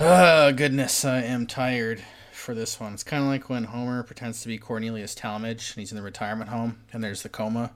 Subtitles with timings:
[0.00, 2.02] Oh, goodness, I am tired
[2.32, 2.94] for this one.
[2.94, 6.02] It's kind of like when Homer pretends to be Cornelius Talmadge and he's in the
[6.02, 7.70] retirement home and there's the coma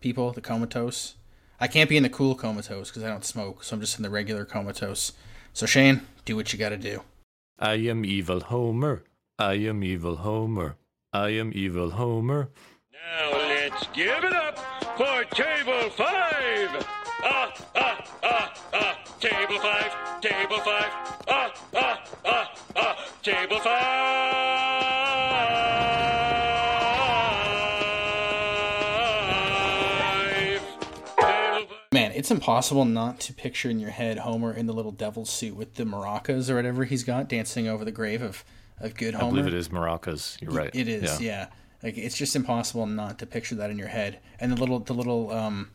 [0.00, 1.16] people, the comatose.
[1.60, 4.02] I can't be in the cool comatose because I don't smoke, so I'm just in
[4.02, 5.12] the regular comatose.
[5.52, 7.02] So, Shane, do what you got to do.
[7.58, 9.02] I am evil Homer.
[9.38, 10.76] I am evil Homer.
[11.12, 12.48] I am evil Homer.
[12.92, 14.58] Now let's give it up
[14.96, 16.86] for Table 5!
[17.20, 21.17] Ah, ah, ah, ah, Table 5, Table 5,
[21.74, 23.68] ah, ah, ah, ah, Table 5!
[31.18, 31.92] Table 5.
[31.92, 35.56] Man, it's impossible not to picture in your head Homer in the little devil suit
[35.56, 38.44] with the maracas or whatever he's got dancing over the grave of,
[38.78, 39.26] of good Homer.
[39.26, 40.40] I believe it is maracas.
[40.40, 40.70] You're right.
[40.74, 41.48] It is, yeah.
[41.82, 44.18] Like it's just impossible not to picture that in your head.
[44.40, 45.70] And the little, the little, um,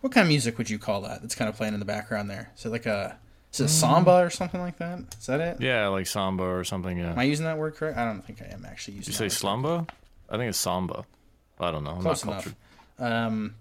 [0.00, 1.22] what kind of music would you call that?
[1.22, 2.50] That's kind of playing in the background there.
[2.56, 3.18] Is it like a,
[3.52, 5.00] is it samba or something like that?
[5.18, 5.60] Is that it?
[5.60, 6.98] Yeah, like samba or something.
[6.98, 7.12] Yeah.
[7.12, 7.98] Am I using that word correct?
[7.98, 9.12] I don't think I am actually using.
[9.12, 9.20] It.
[9.20, 9.88] You say slumba?
[10.30, 11.04] I think it's samba.
[11.60, 11.90] I don't know.
[11.90, 12.54] I'm Close not enough.
[12.98, 13.54] Um,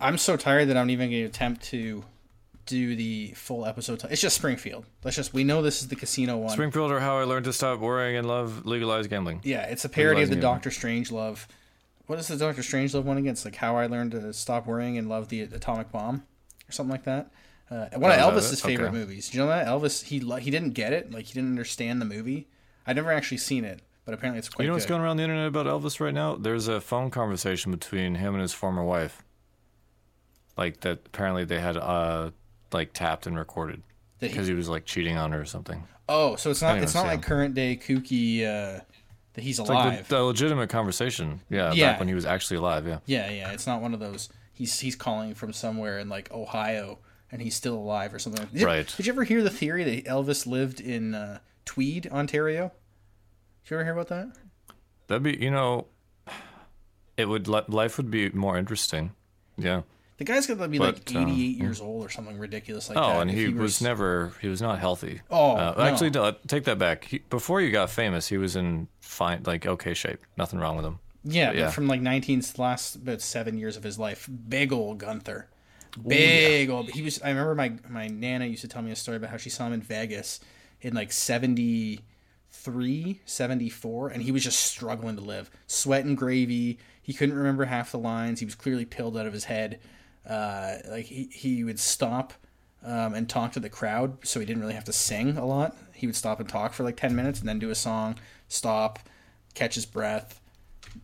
[0.00, 2.04] I'm so tired that I'm even going to attempt to
[2.66, 4.00] do the full episode.
[4.00, 4.84] T- it's just Springfield.
[5.04, 6.50] Let's just we know this is the casino one.
[6.50, 9.40] Springfield or how I learned to stop worrying and love legalized gambling.
[9.44, 11.46] yeah, it's a parody of the Doctor Strangelove.
[12.06, 13.44] What is the Doctor Strangelove one against?
[13.44, 16.24] Like how I learned to stop worrying and love the atomic bomb,
[16.68, 17.30] or something like that.
[17.70, 18.66] Uh, one of Elvis's it?
[18.66, 18.96] favorite Okay.
[18.98, 19.30] movies.
[19.30, 20.04] Do you know that Elvis?
[20.04, 21.10] He he didn't get it.
[21.12, 22.46] Like he didn't understand the movie.
[22.86, 24.90] I've never actually seen it, but apparently it's quite You know what's good.
[24.90, 26.36] going around the internet about Elvis right now?
[26.36, 29.22] There's a phone conversation between him and his former wife.
[30.56, 32.30] Like that apparently they had uh
[32.72, 33.82] like tapped and recorded
[34.20, 35.84] That he- because he was like cheating on her or something.
[36.08, 38.80] oh, so it's not it's not like current day kooky uh,
[39.32, 39.86] that he's It's alive.
[39.98, 41.40] like the, the legitimate conversation.
[41.50, 41.92] Yeah, Yeah.
[41.92, 42.98] back when he was actually alive, yeah.
[43.06, 44.28] Yeah, yeah, it's not one of those.
[44.52, 46.98] He's he's calling from somewhere in like Ohio,
[47.34, 48.46] and he's still alive or something.
[48.52, 48.94] Did Right.
[48.96, 52.70] Did you ever hear the theory that Elvis lived in uh, Tweed, Ontario?
[53.64, 54.28] Did you ever hear about that?
[55.08, 55.88] That'd be, you know,
[57.16, 59.14] it would life would be more interesting.
[59.58, 59.82] Yeah.
[60.18, 62.94] The guy's got to be like But, uh, 88 years old or something ridiculous like
[62.94, 63.02] that.
[63.02, 65.20] Oh, and if he, was, never he was not healthy.
[65.28, 65.82] Oh, uh, no.
[65.82, 67.02] actually, no, take that back.
[67.02, 70.20] He, before you got famous, he was in fine, like okay shape.
[70.36, 71.00] Nothing wrong with him.
[71.24, 71.70] Yeah, but yeah.
[71.70, 75.48] from like 19 last about seven years of his life, big old Gunther,
[76.02, 76.90] big old.
[76.90, 77.20] He was.
[77.22, 79.66] I remember my my nana used to tell me a story about how she saw
[79.66, 80.40] him in Vegas
[80.80, 86.78] in like 73, 74, and he was just struggling to live, sweat and gravy.
[87.02, 88.40] He couldn't remember half the lines.
[88.40, 89.80] He was clearly pilled out of his head.
[90.28, 92.32] Uh, like he he would stop.
[92.86, 95.74] Um, and talk to the crowd, so he didn't really have to sing a lot.
[95.94, 98.16] He would stop and talk for like ten minutes, and then do a song,
[98.46, 98.98] stop,
[99.54, 100.38] catch his breath,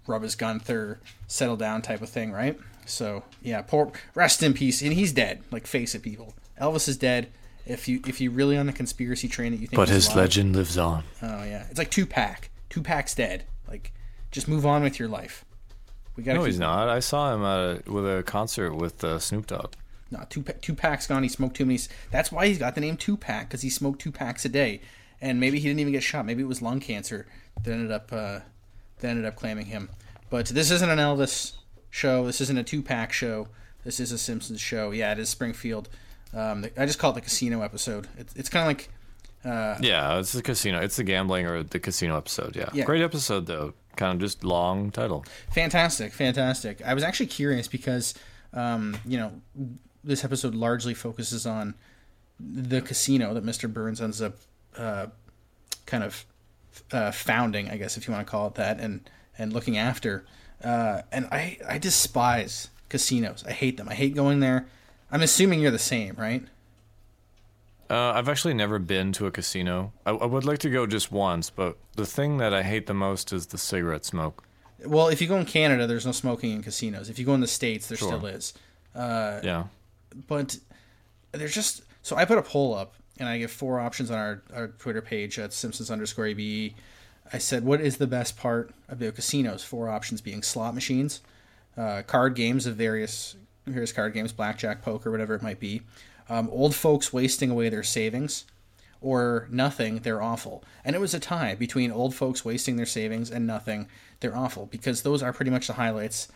[0.06, 2.60] rub his Gunther, settle down type of thing, right?
[2.90, 4.82] So yeah, poor rest in peace.
[4.82, 5.42] And he's dead.
[5.50, 6.34] Like face it, people.
[6.60, 7.28] Elvis is dead.
[7.66, 10.16] If you if you really on the conspiracy train that you think, But his alive-
[10.16, 11.04] legend lives on.
[11.22, 12.48] Oh yeah, it's like Tupac.
[12.68, 13.44] Tupac's dead.
[13.68, 13.92] Like,
[14.30, 15.44] just move on with your life.
[16.16, 16.38] We gotta.
[16.38, 16.88] No, he's not.
[16.88, 19.74] I saw him uh, with a concert with uh, Snoop Dogg.
[20.10, 21.22] No, Tupac, Tupac's gone.
[21.22, 21.78] He smoked too many.
[22.10, 24.80] That's why he's got the name Tupac because he smoked two packs a day,
[25.20, 26.26] and maybe he didn't even get shot.
[26.26, 27.26] Maybe it was lung cancer
[27.62, 28.40] that ended up uh,
[28.98, 29.88] that ended up claiming him.
[30.30, 31.52] But this isn't an Elvis
[31.90, 32.26] show.
[32.26, 33.48] This isn't a Tupac show.
[33.84, 34.90] This is a Simpsons show.
[34.90, 35.88] Yeah, it is Springfield.
[36.34, 38.06] Um, I just call it the casino episode.
[38.16, 38.88] It's, it's kind of like
[39.82, 40.80] Yeah, it's the casino.
[40.80, 42.54] It's the gambling or the casino episode.
[42.56, 42.84] Yeah, Yeah.
[42.84, 43.74] great episode though.
[43.96, 45.24] Kind of just long title.
[45.52, 46.80] Fantastic, fantastic.
[46.86, 48.14] I was actually curious because,
[48.54, 49.32] um, you know,
[50.04, 51.74] this episode largely focuses on
[52.38, 53.70] the casino that Mr.
[53.70, 54.36] Burns ends up
[54.76, 55.06] uh,
[55.86, 56.24] kind of
[56.92, 60.24] uh, founding, I guess, if you want to call it that, and and looking after.
[60.62, 63.44] Uh, and I I despise casinos.
[63.46, 63.88] I hate them.
[63.88, 64.66] I hate going there.
[65.10, 66.44] I'm assuming you're the same, right?
[67.88, 69.92] Uh, I've actually never been to a casino.
[70.06, 72.94] I, I would like to go just once, but the thing that I hate the
[72.94, 74.44] most is the cigarette smoke.
[74.86, 77.10] Well, if you go in Canada, there's no smoking in casinos.
[77.10, 78.08] If you go in the states, there Sure.
[78.08, 78.54] still is.
[78.94, 79.64] yeah.
[80.28, 80.56] but
[81.32, 84.42] there's just so I put a poll up and I give four options on our,
[84.54, 86.74] our Twitter page at Simpsons underscore ABE.
[87.32, 89.62] I said, what is the best part of about casinos?
[89.62, 91.20] Four options being slot machines,
[91.76, 93.36] uh, card games of various
[93.66, 95.82] various card games, blackjack, poker, whatever it might be.
[96.28, 98.46] Um, old folks wasting away their savings,
[99.00, 100.62] or nothing, they're awful.
[100.84, 103.88] And it was a tie between old folks wasting their savings and nothing,
[104.20, 106.28] they're awful, because those are pretty much the highlights,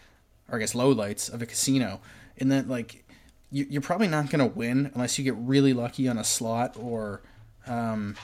[0.49, 2.01] or I guess lowlights of a casino.
[2.37, 3.05] In that, like,
[3.51, 6.77] you, you're probably not going to win unless you get really lucky on a slot
[6.79, 7.23] or
[7.67, 8.17] um,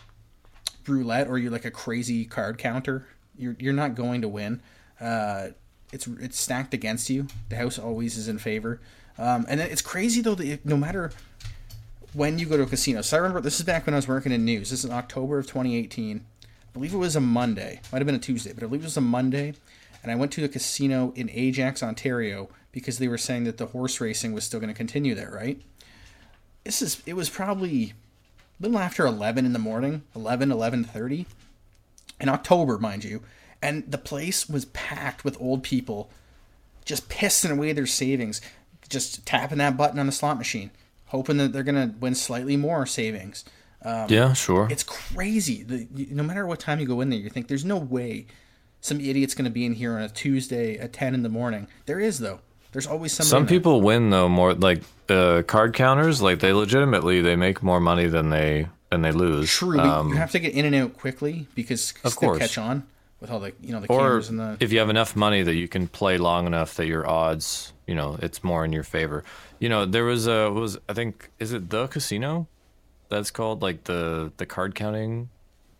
[0.87, 3.06] roulette, or you're like a crazy card counter.
[3.37, 4.61] You're you're not going to win.
[5.00, 5.49] Uh,
[5.93, 7.27] it's it's stacked against you.
[7.49, 8.81] The house always is in favor.
[9.19, 11.11] Um, and it's crazy though that it- no matter
[12.12, 13.03] when you go to a casino.
[13.03, 14.71] So I remember this is back when I was working in news.
[14.71, 16.19] This is October of 2018.
[16.19, 17.81] I believe it was a Monday.
[17.93, 19.55] Might have been a Tuesday, but I believe it was a Monday.
[20.03, 23.67] And I went to a casino in Ajax, Ontario, because they were saying that the
[23.67, 25.31] horse racing was still going to continue there.
[25.31, 25.61] Right.
[26.65, 27.03] This is.
[27.06, 27.93] It was probably
[28.61, 31.27] little after 11 in the morning, 11, 11:30,
[32.21, 33.23] in October, mind you,
[33.62, 36.11] and the place was packed with old people,
[36.85, 38.41] just pissing away their savings,
[38.89, 40.71] just tapping that button on the slot machine,
[41.07, 43.45] hoping that they're gonna win slightly more savings.
[43.83, 44.69] Um, yeah, sure.
[44.71, 45.63] It's crazy.
[45.63, 48.27] The, no matter what time you go in there, you think there's no way
[48.83, 51.67] some idiot's gonna be in here on a Tuesday at 10 in the morning.
[51.87, 52.41] There is though.
[52.72, 53.31] There's always somebody.
[53.31, 56.22] Some people win though more like uh, card counters.
[56.22, 59.50] Like they legitimately they make more money than they than they lose.
[59.50, 62.38] True, Um, you have to get in and out quickly because Of course.
[62.38, 62.84] catch on
[63.20, 64.56] with all the you know the or cameras and the.
[64.61, 67.94] if you have enough money that you can play long enough that your odds, you
[67.94, 69.25] know, it's more in your favor.
[69.58, 72.46] You know, there was a was I think is it the casino?
[73.08, 75.28] That's called like the the card counting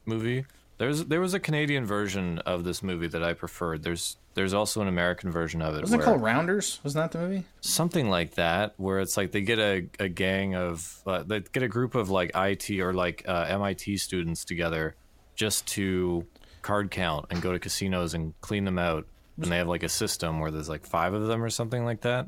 [0.07, 0.45] movie.
[0.81, 3.83] There's there was a Canadian version of this movie that I preferred.
[3.83, 5.83] There's there's also an American version of it.
[5.83, 6.81] wasn't it called Rounders?
[6.83, 7.45] Wasn't that the movie?
[7.61, 11.63] something like that where it's like they get a, a gang of uh, they get
[11.63, 14.97] a group of like IT or like uh, MIT students together
[15.35, 16.25] just to
[16.63, 19.07] card count and go to casinos and clean them out
[19.37, 22.01] and they have like a system where there's like five of them or something like
[22.01, 22.27] that.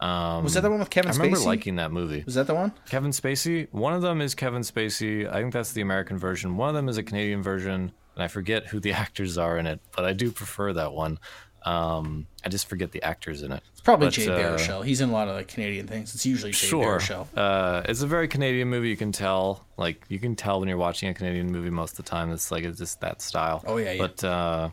[0.00, 1.46] Was that the one with Kevin I remember Spacey?
[1.46, 2.22] liking that movie.
[2.24, 2.72] Was that the one?
[2.88, 3.68] Kevin Spacey.
[3.72, 5.28] One of them is Kevin Spacey.
[5.28, 6.56] I think that's the American version.
[6.56, 9.66] One of them is a Canadian version, and I forget who the actors are in
[9.66, 11.18] it, but I do prefer that one.
[11.64, 13.62] Um, I just forget the actors in it.
[13.72, 14.84] It's probably But, Jay uh, Baruchel.
[14.84, 16.14] He's in a lot of like Canadian things.
[16.14, 16.98] It's usually Jay Sure.
[16.98, 17.26] Baruchel.
[17.36, 18.88] Uh, it's a very Canadian movie.
[18.88, 22.04] You can tell, like, you can tell when you're watching a Canadian movie most of
[22.04, 22.30] the time.
[22.32, 23.62] It's like it's just that style.
[23.66, 23.98] Oh, yeah, yeah.
[24.06, 24.70] But uh,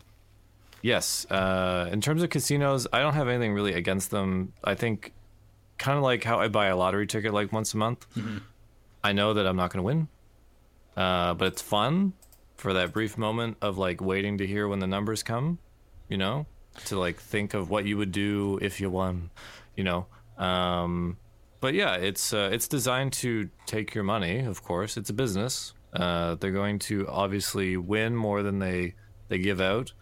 [0.80, 4.52] yes, uh, in terms of casinos, I don't have anything really against them.
[4.64, 5.12] I think,
[5.78, 8.06] kind of like how I buy a lottery ticket like once a month.
[8.16, 8.38] Mm-hmm.
[9.04, 10.08] I know that I'm not going to win,
[10.96, 12.12] uh, but it's fun
[12.56, 15.58] for that brief moment of like waiting to hear when the numbers come.
[16.08, 16.46] You know,
[16.86, 19.30] to like think of what you would do if you won.
[19.76, 20.06] You know.
[20.38, 21.16] Um,
[21.60, 24.40] but yeah, it's uh, it's designed to take your money.
[24.40, 25.72] Of course, it's a business.
[25.92, 28.94] Uh, they're going to obviously win more than they
[29.28, 29.92] they give out.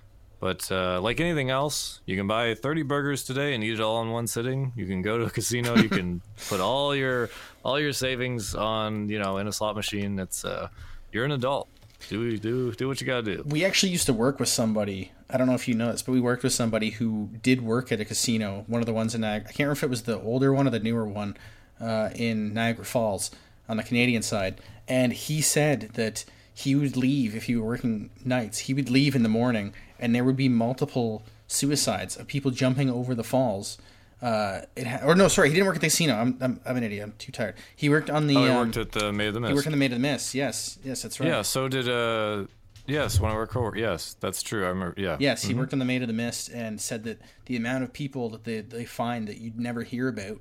[0.45, 4.03] But uh, like anything else, you can buy 30 burgers today and eat it all
[4.03, 4.75] in one sitting.
[4.77, 5.75] You can go to a casino.
[5.75, 6.21] You can
[6.51, 7.31] put all your
[7.65, 10.19] all your savings on you know in a slot machine.
[10.19, 10.69] It's uh,
[11.13, 11.71] you're an adult.
[12.11, 13.43] Do do do what you gotta do.
[13.47, 15.13] We actually used to work with somebody.
[15.31, 17.91] I don't know if you know this, but we worked with somebody who did work
[17.91, 18.65] at a casino.
[18.67, 19.49] One of the ones in Niagara.
[19.49, 21.39] I can't remember if it was the older one or the newer one
[21.81, 23.31] uh, in Niagara Falls
[23.67, 24.61] on the Canadian side.
[24.87, 28.61] And he said that he would leave if he were working nights.
[28.61, 32.89] He would leave in the morning, and there would be multiple suicides of people jumping
[32.89, 33.77] over the falls.
[34.23, 36.15] Uh, it ha- or no, sorry, he didn't work at the casino.
[36.15, 37.03] I'm, I'm, I'm an idiot.
[37.03, 37.57] I'm too tired.
[37.75, 38.37] He worked on the.
[38.37, 39.51] Oh, I um, worked at the Maid of the Mist.
[39.51, 40.35] he worked on the Maid of the Mist.
[40.35, 41.29] Yes, yes, that's right.
[41.29, 42.47] yeah, so did uh,
[42.87, 43.81] yes, one of our coworkers.
[43.81, 44.65] Yes, that's true.
[44.65, 44.95] I remember.
[44.97, 45.17] Yeah.
[45.19, 47.93] Yes, he worked on the Maid of the Mist and said that the amount of
[47.93, 50.39] people that they, they find that you'd never hear about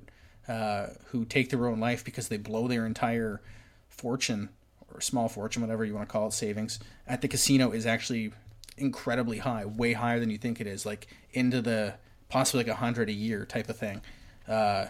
[0.48, 3.42] uh, who take their own life because they blow their entire
[3.88, 4.48] fortune
[4.94, 8.32] or small fortune, whatever you want to call it, savings at the casino is actually
[8.76, 11.94] incredibly high, way higher than you think it is, like into the
[12.28, 14.00] possibly like a hundred a year type of thing.
[14.48, 14.86] Uh,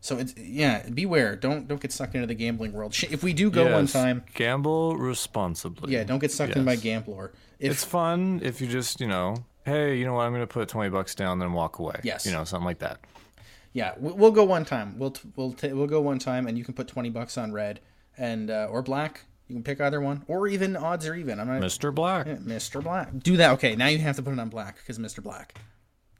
[0.00, 1.34] so it's yeah, beware.
[1.36, 2.94] Don't don't get sucked into the gambling world.
[3.10, 5.92] If we do go one time, Gamble responsibly.
[5.92, 6.82] yeah, don't get sucked in by Yes.
[6.82, 7.32] Gambler.
[7.58, 10.46] If It's fun if you just, you know, hey, you know what, I'm going to
[10.46, 12.00] put 20 bucks down, then walk away.
[12.02, 12.26] Yes.
[12.26, 12.98] You know, something like that.
[13.72, 14.98] Yeah, we- we'll go one time.
[14.98, 17.52] We'll t- we'll t- we'll go one time, and you can put twenty bucks on
[17.52, 17.80] red
[18.18, 19.24] and uh, or black.
[19.48, 21.38] You can pick either one, or even odds are even.
[21.38, 21.94] I'm not Mr.
[21.94, 22.26] Black.
[22.26, 22.82] Yeah, Mr.
[22.82, 23.10] Black.
[23.18, 23.50] Do that.
[23.52, 25.22] Okay, now you have to put it on black because Mr.
[25.22, 25.58] Black.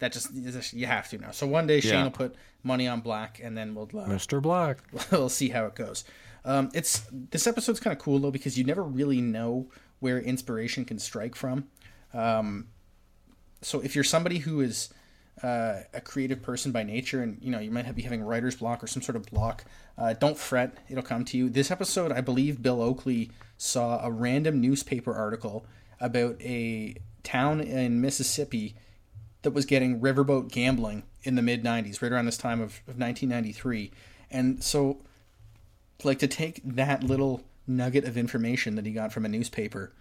[0.00, 0.34] That just
[0.74, 1.30] you have to now.
[1.30, 2.02] So one day Shane Yeah.
[2.04, 4.42] will put money on black, and then we'll uh, Mr.
[4.42, 4.78] Black.
[5.10, 6.04] we'll see how it goes.
[6.44, 10.84] Um, it's this episode's kind of cool though because you never really know where inspiration
[10.84, 11.68] can strike from.
[12.12, 12.68] Um,
[13.62, 14.92] so if you're somebody who is
[15.42, 18.56] uh, a creative person by nature, and you know you might have, be having writer's
[18.56, 19.64] block or some sort of block,
[19.98, 21.48] uh, don't fret; it'll come to you.
[21.48, 25.66] This episode, I believe, Bill Oakley saw a random newspaper article
[26.00, 28.74] about a town in Mississippi
[29.42, 32.98] that was getting riverboat gambling in the mid 90s, right around this time of, of
[32.98, 33.90] 1993.
[34.30, 34.98] And so,
[36.02, 39.92] like, to take that little nugget of information that he got from a newspaper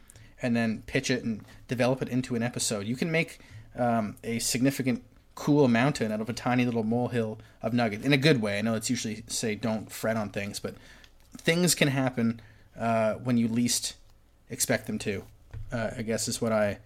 [0.41, 3.39] and then pitch it and develop it into an episode, you can make
[3.77, 5.03] um, a significant,
[5.35, 8.59] cool mountain out of a tiny little molehill of nugget in a good way.
[8.59, 10.75] I know it's usually say don't fret on things, but
[11.37, 12.41] things can happen
[12.77, 13.95] uh, when you least
[14.49, 15.23] expect them to.
[15.71, 16.77] Uh, I guess is what I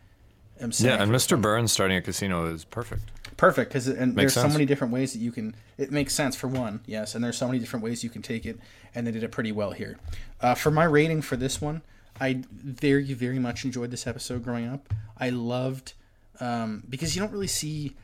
[0.62, 0.96] am saying.
[0.96, 1.40] Yeah, and Mr.
[1.40, 3.04] Burns starting a casino is perfect.
[3.36, 6.48] perfect because and there's so many different ways that you can it makes sense for
[6.48, 8.58] one yes and there's so many different ways you can take it
[8.96, 9.98] and they did it pretty well here
[10.42, 11.82] uh, for my rating for this one
[12.20, 15.94] i very very much enjoyed this episode growing up i loved
[16.40, 17.96] um, because you don't really see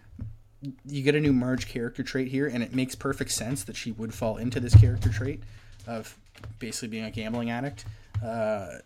[0.85, 3.91] you get a new Marge character trait here and it makes perfect sense that she
[3.91, 5.43] would fall into this character trait
[5.87, 6.17] of
[6.59, 7.85] basically being a gambling addict
[8.23, 8.77] uh,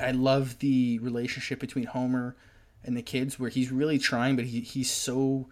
[0.00, 2.36] I love the relationship between Homer
[2.84, 5.48] and the kids, where he's really trying, but he, he's so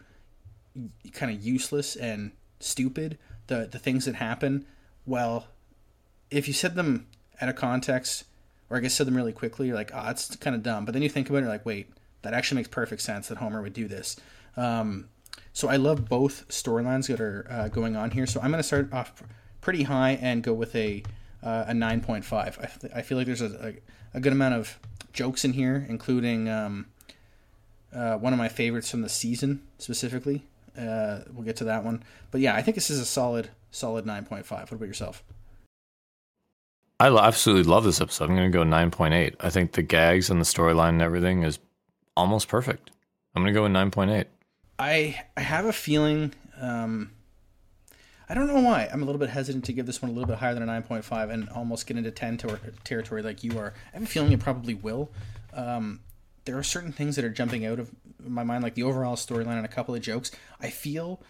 [1.12, 3.18] kind of useless and stupid.
[3.48, 4.64] The the things that happen,
[5.04, 5.48] well,
[6.30, 7.06] if you set them
[7.40, 8.24] out of context,
[8.68, 10.84] or I guess said them really quickly, you're like, oh, it's kind of dumb.
[10.84, 11.90] But then you think about it, you're like, wait,
[12.22, 14.16] that actually makes perfect sense that Homer would do this.
[14.56, 15.08] Um,
[15.52, 18.26] so I love both storylines that are uh, going on here.
[18.26, 19.22] So I'm going to start off
[19.60, 21.02] pretty high and go with a
[21.42, 22.90] uh, a 9.5.
[22.94, 23.74] I feel like there's a,
[24.14, 24.78] a, a good amount of
[25.12, 26.86] jokes in here, including um,
[27.94, 30.44] uh, one of my favorites from the season specifically.
[30.78, 34.04] Uh, we'll get to that one, but yeah, I think this is a solid solid
[34.04, 34.50] 9.5.
[34.50, 35.22] What about yourself?
[36.98, 38.28] I absolutely love this episode.
[38.28, 39.34] I'm going to go 9.8.
[39.40, 41.58] I think the gags and the storyline and everything is
[42.20, 42.90] almost perfect.
[43.34, 44.26] I'm going to go with 9.8.
[44.78, 46.34] I I have a feeling.
[46.60, 47.12] Um,
[48.28, 48.88] I don't know why.
[48.92, 50.66] I'm a little bit hesitant to give this one a little bit higher than a
[50.66, 53.74] 9.5 and almost get into 10 ter- territory like you are.
[53.92, 55.10] I have a feeling it probably will.
[55.52, 56.00] Um,
[56.44, 57.90] there are certain things that are jumping out of
[58.24, 60.30] my mind, like the overall storyline and a couple of jokes.
[60.60, 61.20] I feel,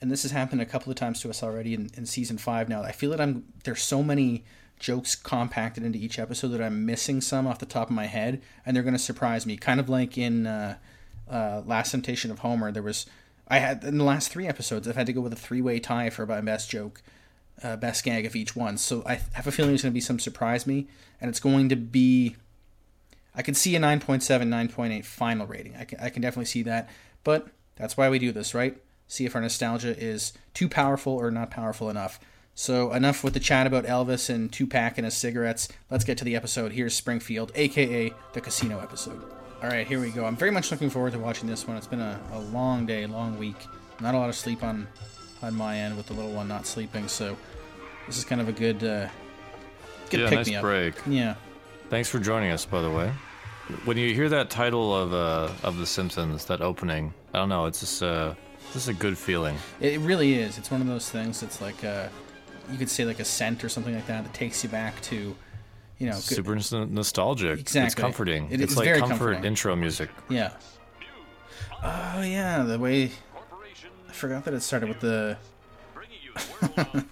[0.00, 2.68] and this has happened a couple of times to us already in, in season five
[2.68, 2.82] now.
[2.82, 4.44] I feel that I'm there's so many
[4.78, 8.42] jokes compacted into each episode that I'm missing some off the top of my head,
[8.64, 9.56] and they're going to surprise me.
[9.56, 10.76] Kind of like in uh,
[11.30, 13.06] uh, Last Temptation of Homer, there was
[13.48, 15.78] I had in the last three episodes I've had to go with a three way
[15.78, 17.02] tie for my best joke,
[17.62, 18.76] uh, best gag of each one.
[18.76, 20.88] So I have a feeling there's going to be some surprise me,
[21.20, 22.36] and it's going to be.
[23.38, 25.76] I can see a 9.7, 9.8 final rating.
[25.76, 26.88] I can, I can definitely see that,
[27.22, 28.78] but that's why we do this, right?
[29.08, 32.18] See if our nostalgia is too powerful or not powerful enough.
[32.58, 35.68] So enough with the chat about Elvis and Tupac and his cigarettes.
[35.90, 36.72] Let's get to the episode.
[36.72, 39.22] Here's Springfield, aka the casino episode.
[39.62, 40.24] All right, here we go.
[40.24, 41.76] I'm very much looking forward to watching this one.
[41.76, 43.56] It's been a, a long day, long week.
[44.00, 44.88] Not a lot of sleep on
[45.42, 47.36] on my end with the little one not sleeping, so
[48.06, 49.08] this is kind of a good uh,
[50.08, 50.62] good Yeah, pick nice me up.
[50.62, 50.94] break.
[51.06, 51.34] Yeah.
[51.90, 53.12] Thanks for joining us, by the way.
[53.84, 57.66] When you hear that title of uh, of The Simpsons, that opening, I don't know,
[57.66, 58.32] it's just uh,
[58.72, 59.58] just a good feeling.
[59.78, 60.56] It it really is.
[60.56, 62.08] It's one of those things that's like uh
[62.70, 65.34] you could say like a scent or something like that that takes you back to,
[65.98, 67.60] you know, Super nos- nostalgic.
[67.60, 68.00] It's Exactly.
[68.02, 68.48] comforting.
[68.50, 69.44] It it's is like comfort comforting.
[69.44, 70.10] intro music.
[70.28, 70.52] yeah.
[71.82, 73.10] Oh yeah, the way
[74.08, 75.36] I forgot that it started with the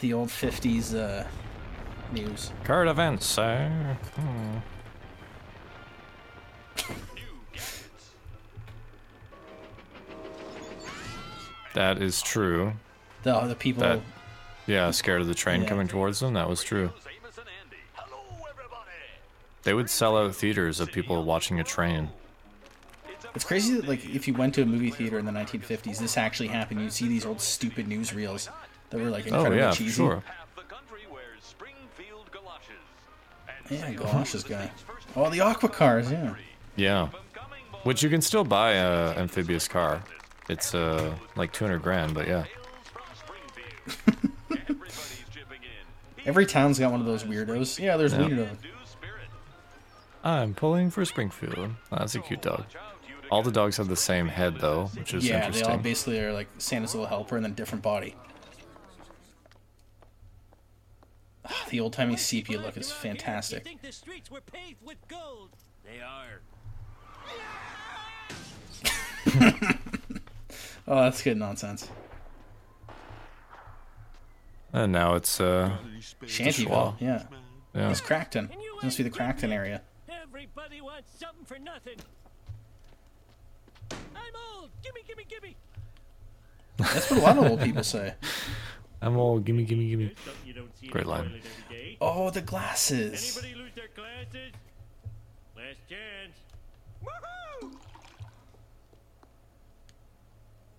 [0.00, 1.26] the old '50s uh,
[2.12, 2.52] news.
[2.64, 3.96] Current events, sir.
[4.16, 4.58] Hmm.
[11.74, 12.72] That is true.
[13.22, 13.82] The the people.
[13.82, 14.00] That-
[14.66, 15.68] Yeah, scared of the train Yeah.
[15.68, 16.34] coming towards them.
[16.34, 16.90] That was true.
[19.62, 22.10] They would sell out theaters of people watching a train.
[23.34, 26.16] It's crazy that like if you went to a movie theater in the 1950s, this
[26.16, 26.80] actually happened.
[26.80, 28.48] You'd see these old stupid newsreels
[28.90, 29.92] that were like Oh incredibly yeah, for cheesy.
[29.96, 30.22] sure.
[33.68, 34.70] Yeah, galoshes guy.
[35.16, 36.10] Oh, the aqua cars.
[36.10, 36.34] Yeah.
[36.76, 37.08] Yeah,
[37.82, 40.02] which you can still buy a amphibious car.
[40.48, 42.44] It's uh like 200 grand, but yeah.
[46.26, 47.78] Every town's got one of those weirdos.
[47.78, 48.18] Yeah, there's Yeah.
[48.20, 48.56] weirdo.
[50.24, 51.56] I'm pulling for Springfield.
[51.92, 52.64] Oh, that's a cute dog.
[53.30, 56.32] All the dogs have the same head though, which is Yeah, they all basically are
[56.32, 58.14] like Santa's little helper and then different body.
[61.44, 63.62] Ah, The old timey sepia look is fantastic.
[63.64, 65.50] think the streets were paved with gold?
[65.84, 66.40] They are.
[70.88, 71.88] Oh, that's good nonsense.
[74.76, 75.70] And now it's uh
[76.24, 76.94] Shantyville, Schwa.
[77.00, 77.22] yeah.
[77.74, 77.90] yeah.
[77.90, 78.50] It's Crackton.
[78.52, 79.82] It must be the Crackton area.
[80.08, 81.96] Everybody wants something for nothing.
[83.90, 84.70] I'm old.
[84.82, 85.56] Gimme, gimme, gimme.
[86.76, 88.14] That's what a lot of old people say.
[89.02, 90.12] I'm all gimme gimme gimme.
[90.24, 91.24] Something you don't see in Great line.
[91.24, 91.96] toilet every day.
[92.00, 93.38] Oh, the glasses.
[93.38, 94.52] Anybody lose their glasses?
[95.56, 96.36] Last chance.
[97.02, 97.35] Woohoo!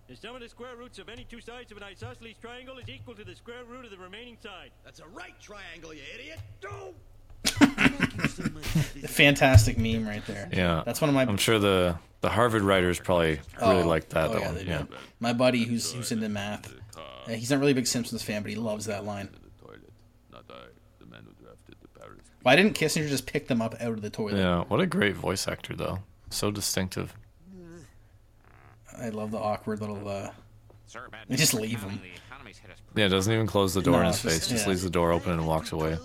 [0.08, 2.88] The sum of the square roots of any two sides of an isosceles triangle is
[2.88, 4.72] equal to the square root of the remaining side.
[4.86, 6.40] That's a right triangle, you idiot.
[6.62, 6.94] Go!
[9.08, 10.50] Fantastic meme right there.
[10.52, 10.84] Yeah.
[10.86, 14.30] That's one of my I'm sure the the Harvard writers probably really Oh, liked that
[14.30, 14.56] oh, that yeah, one.
[14.56, 14.84] they Yeah.
[15.20, 16.74] My buddy who's who's into math.
[16.98, 19.30] uh, he's not really a big Simpsons fan, but he loves that line.
[22.44, 24.38] Why didn't Kissinger just pick them up out of the toilet?
[24.38, 24.64] Yeah.
[24.70, 26.00] What a great voice actor though.
[26.30, 27.14] So distinctive.
[29.02, 30.08] I love the awkward little.
[30.08, 30.30] Uh,
[31.28, 32.00] They just leave him.
[32.02, 34.40] The economy's hit us Yeah, doesn't even close the door No, in his it's just-
[34.40, 34.48] face.
[34.50, 34.70] Just yeah.
[34.70, 35.98] leaves the door open and walks away.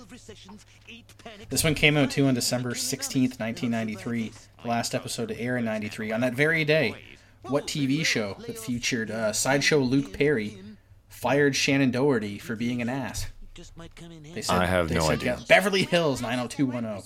[1.50, 4.32] this one came out too on December 16th, 1993.
[4.62, 6.12] The last episode to air in 93.
[6.12, 6.94] On that very day,
[7.42, 10.58] what TV show that featured uh, sideshow Luke Perry
[11.08, 13.26] fired Shannen Doherty for being an ass?
[14.34, 15.38] They said, I have they no said, idea.
[15.46, 17.02] Beverly Hills 90210.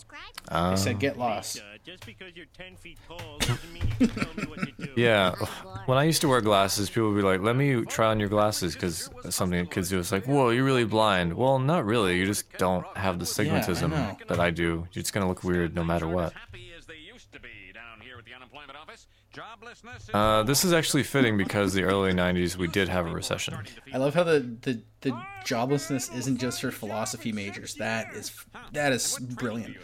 [0.49, 1.61] Uh, They said get lost.
[1.85, 4.93] Just because you're 10 feet tall doesn't mean you can tell me what to do.
[4.97, 5.35] Yeah,
[5.87, 8.29] when I used to wear glasses, people would be like, "Let me try on your
[8.29, 9.99] glasses," because something kids do.
[9.99, 12.19] It's like, "Whoa, you're really blind." Well, not really.
[12.19, 14.17] You just don't have the stigmatism know.
[14.29, 14.87] that I do.
[14.93, 16.33] You're just gonna look weird no matter what.
[16.33, 19.07] happy as they used to be down here at the unemployment office.
[19.33, 23.11] Joblessness is Uh, this is actually fitting because the early '90s we did have a
[23.11, 23.55] recession.
[23.93, 25.11] I love how the, the, the
[25.45, 27.75] joblessness isn't just for philosophy majors.
[27.75, 28.33] That is
[28.73, 29.77] that is brilliant.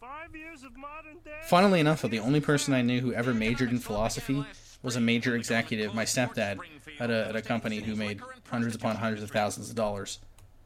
[0.00, 1.18] Five years of modern.
[1.44, 4.44] Funnily enough, though, the only person I knew who ever majored in philosophy
[4.82, 6.58] was a major executive, my stepdad,
[6.98, 8.20] at a, at a company who made
[8.50, 10.18] hundreds upon hundreds of thousands of dollars.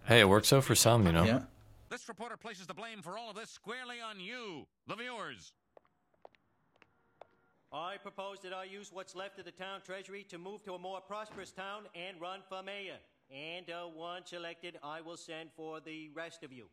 [0.07, 1.25] Hey, it works out for some, you know.
[1.25, 1.41] Yeah.
[1.91, 5.53] This reporter places the blame for all of this squarely on you, the viewers.
[7.73, 10.79] I propose that I use what's left of the town treasury to move to a
[10.79, 12.99] more prosperous town and run for mayor.
[13.31, 16.67] And uh, once elected, I will send for the rest of you.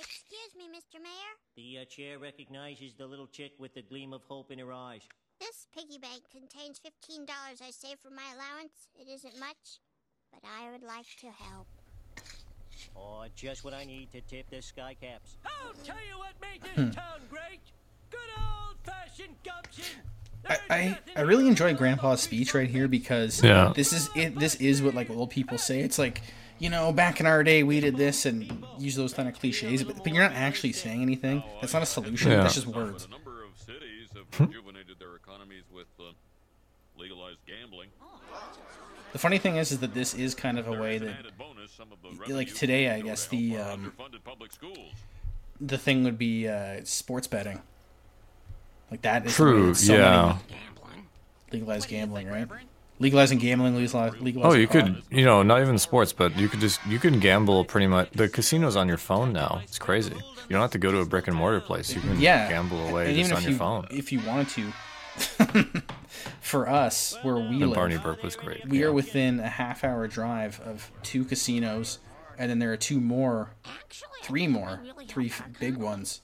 [0.00, 1.02] Excuse me, Mr.
[1.02, 1.34] Mayor.
[1.56, 5.02] The uh, chair recognizes the little chick with the gleam of hope in her eyes.
[5.40, 7.26] This piggy bank contains $15
[7.62, 8.88] I saved from my allowance.
[8.98, 9.78] It isn't much,
[10.32, 11.66] but I would like to help.
[12.96, 15.36] Oh, just what I need to tip the sky caps.
[15.44, 16.86] I'll tell you what made Hmm.
[16.86, 17.60] this town great.
[18.10, 19.84] Good old-fashioned gumption.
[20.48, 23.72] I, I, I really enjoy Grandpa's speech right here because Yeah.
[23.74, 24.38] this is it.
[24.38, 25.80] This is what like old people say.
[25.80, 26.22] It's like
[26.60, 29.84] you know, back in our day, we did this and use those kind of cliches,
[29.84, 31.40] but, but you're not actually saying anything.
[31.60, 32.32] That's not a solution.
[32.32, 32.42] Yeah.
[32.42, 33.04] That's just words.
[33.04, 36.10] A number of cities have rejuvenated their economies with uh,
[36.98, 37.90] legalized gambling.
[39.12, 41.88] The funny thing is, is that this is kind of a way that bonus, some
[41.92, 44.92] of the like today, I guess to the, um, underfunded public schools.
[45.60, 47.62] the thing would be uh, sports betting.
[48.90, 50.38] Like that is True, so yeah.
[50.50, 51.04] many
[51.52, 52.48] legalized gambling, right?
[53.00, 54.52] Legalizing gambling, legalize, legalizing gambling.
[54.52, 55.04] Oh, you pot.
[55.08, 58.10] could, you know, not even sports, but you could just, you can gamble pretty much.
[58.10, 59.60] The casino's on your phone now.
[59.62, 60.14] It's crazy.
[60.14, 61.94] You don't have to go to a brick and mortar place.
[61.94, 63.86] You can yeah, gamble away and just even on if your you, phone.
[63.90, 64.72] if you wanted to.
[66.48, 68.66] For us, where we And live, Barney Burke was great.
[68.66, 68.86] we yeah.
[68.86, 71.98] are within a half hour drive of two casinos,
[72.38, 73.50] and then there are two more,
[74.22, 75.30] three more, three
[75.60, 76.22] big ones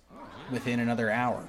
[0.51, 1.47] within another hour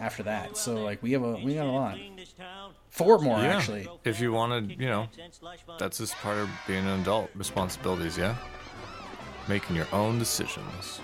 [0.00, 0.56] after that.
[0.56, 1.94] So like we have a we got a lot.
[1.96, 2.72] Clean this town.
[2.88, 3.56] Four more Yeah.
[3.58, 3.88] actually.
[4.04, 5.78] If you wanted, you know, Cents slash fund.
[5.78, 7.28] that's just part of being an adult.
[7.34, 8.36] Responsibilities, yeah.
[9.48, 11.00] Making your own decisions.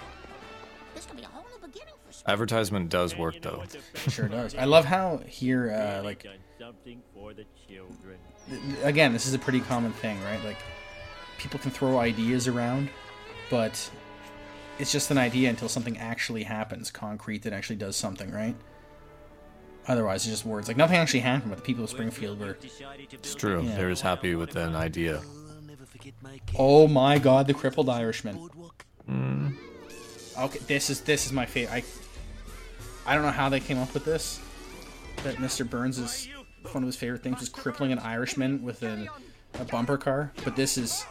[0.94, 2.32] This could be a whole new beginning for school.
[2.32, 3.62] Advertisement does work though.
[4.08, 4.54] Sure does.
[4.54, 6.26] I love how here uh, like
[6.70, 8.16] something for the children.
[8.84, 10.42] again, this is a pretty common thing, right?
[10.44, 10.58] Like
[11.36, 12.90] people can throw ideas around,
[13.50, 13.90] but
[14.78, 18.54] it's just an idea until something actually happens, concrete that actually does something, right?
[19.88, 20.68] Otherwise, it's just words.
[20.68, 22.56] Like nothing actually happened, but the people of Springfield were.
[23.12, 23.62] It's true.
[23.62, 23.76] Yeah.
[23.76, 25.22] They're just happy with an idea.
[26.56, 28.36] Oh my God, the crippled Irishman.
[29.06, 29.48] Hmm.
[30.38, 31.82] Okay, this is this is my favorite.
[33.06, 34.38] I I don't know how they came up with this.
[35.24, 35.68] That Mr.
[35.68, 36.28] Burns is
[36.72, 39.06] one of his favorite things was crippling an Irishman with a,
[39.58, 41.04] a bumper car, but this is.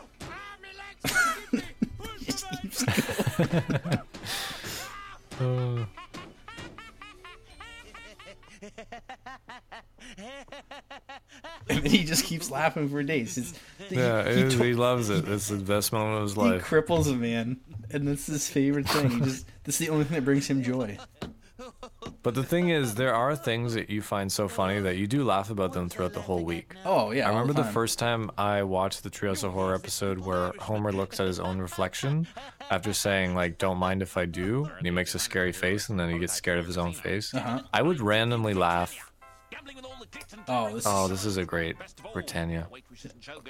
[5.40, 5.88] Going.
[11.70, 13.38] and then he just keeps laughing for days.
[13.38, 13.54] It's,
[13.90, 15.28] Yeah, he, to- he loves it.
[15.28, 16.64] It's the best moment of his he life.
[16.66, 17.60] cripples a man,
[17.92, 19.10] and that's his favorite thing.
[19.12, 20.98] He just this is the only thing that brings him joy.
[22.22, 25.24] But the thing is, there are things that you find so funny that you do
[25.24, 26.74] laugh about them throughout the whole week.
[26.84, 27.72] Oh yeah, I remember the time.
[27.74, 31.60] first time I watched the Treehouse of Horror episode where Homer looks at his own
[31.60, 32.28] reflection
[32.70, 35.98] after saying like "Don't mind if I do," and he makes a scary face, and
[36.00, 37.34] then he gets scared of his own face.
[37.34, 37.62] Uh-huh.
[37.74, 39.12] I would randomly laugh.
[40.48, 41.76] Oh, this Oh, is, this is a great
[42.14, 42.68] Britannia.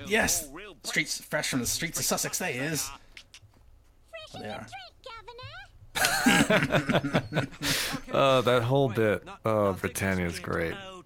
[0.06, 0.48] yes,
[0.84, 2.38] streets fresh from the streets of Sussex.
[2.38, 2.90] They is.
[4.40, 4.68] They are.
[5.94, 7.48] Drink, Governor.
[8.14, 9.24] Oh, that whole bit.
[9.46, 10.74] Oh, Britannia is great.
[10.76, 11.04] Oh,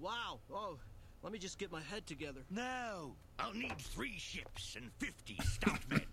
[0.00, 0.38] wow.
[0.52, 0.78] Oh,
[1.22, 2.40] let me just get my head together.
[2.50, 6.06] No, I'll need three ships and fifty stout men.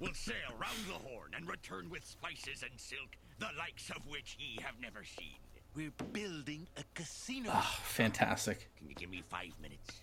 [0.00, 4.36] We'll sail round the Horn and return with spices and silk, the likes of which
[4.38, 5.38] ye have never seen.
[5.76, 7.50] We're building a casino.
[7.52, 8.68] Oh, fantastic.
[8.76, 10.00] Can you give me five minutes?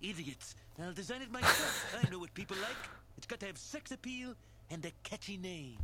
[0.00, 0.54] Idiots.
[0.82, 1.94] I'll design it myself.
[2.02, 2.88] I know what people like.
[3.18, 4.34] It's got to have sex appeal
[4.70, 5.78] and a catchy name.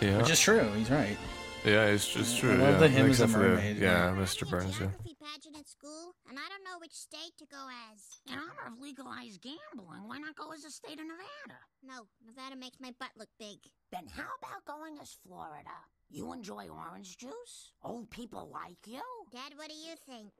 [0.00, 0.18] Yeah.
[0.18, 0.68] Which is true.
[0.76, 1.16] He's right.
[1.64, 2.56] Yeah, it's just true.
[2.56, 2.78] love yeah.
[2.78, 4.10] the him as a Except for the- mermaid, yeah.
[4.14, 4.48] Yeah, Mr.
[4.48, 4.72] Burns.
[4.74, 4.86] Yeah.
[4.86, 8.00] geography pageant at school, and I don't know which state to go as.
[8.32, 11.60] In honor of legalized gambling, why not go as a state of Nevada?
[11.82, 13.58] No, Nevada makes my butt look big.
[13.90, 15.74] Then how about going as Florida?
[16.10, 17.72] You enjoy orange juice?
[17.82, 19.02] Old people like you?
[19.32, 20.30] Dad, what do you think?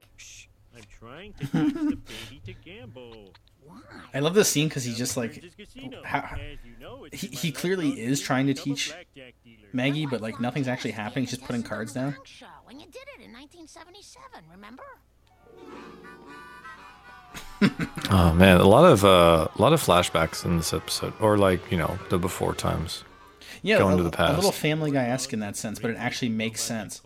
[0.75, 3.33] I'm trying to teach the baby to gamble.
[4.13, 6.01] I love this scene because he's just like, Burns' casino.
[6.03, 8.93] how, As you know, it's he, he clearly is trying to teach.
[9.73, 11.25] Maggie, but like nothing's actually happening.
[11.25, 12.15] He's just putting cards down.
[12.23, 14.83] Show, and you did it in 1977, remember?
[18.11, 21.59] Oh man, a lot of uh, a lot of flashbacks in this episode, or like
[21.69, 23.03] you know the before times.
[23.61, 24.33] Yeah, Going a, to the past.
[24.33, 27.01] A little Family Guy esque in that sense, but it actually makes sense.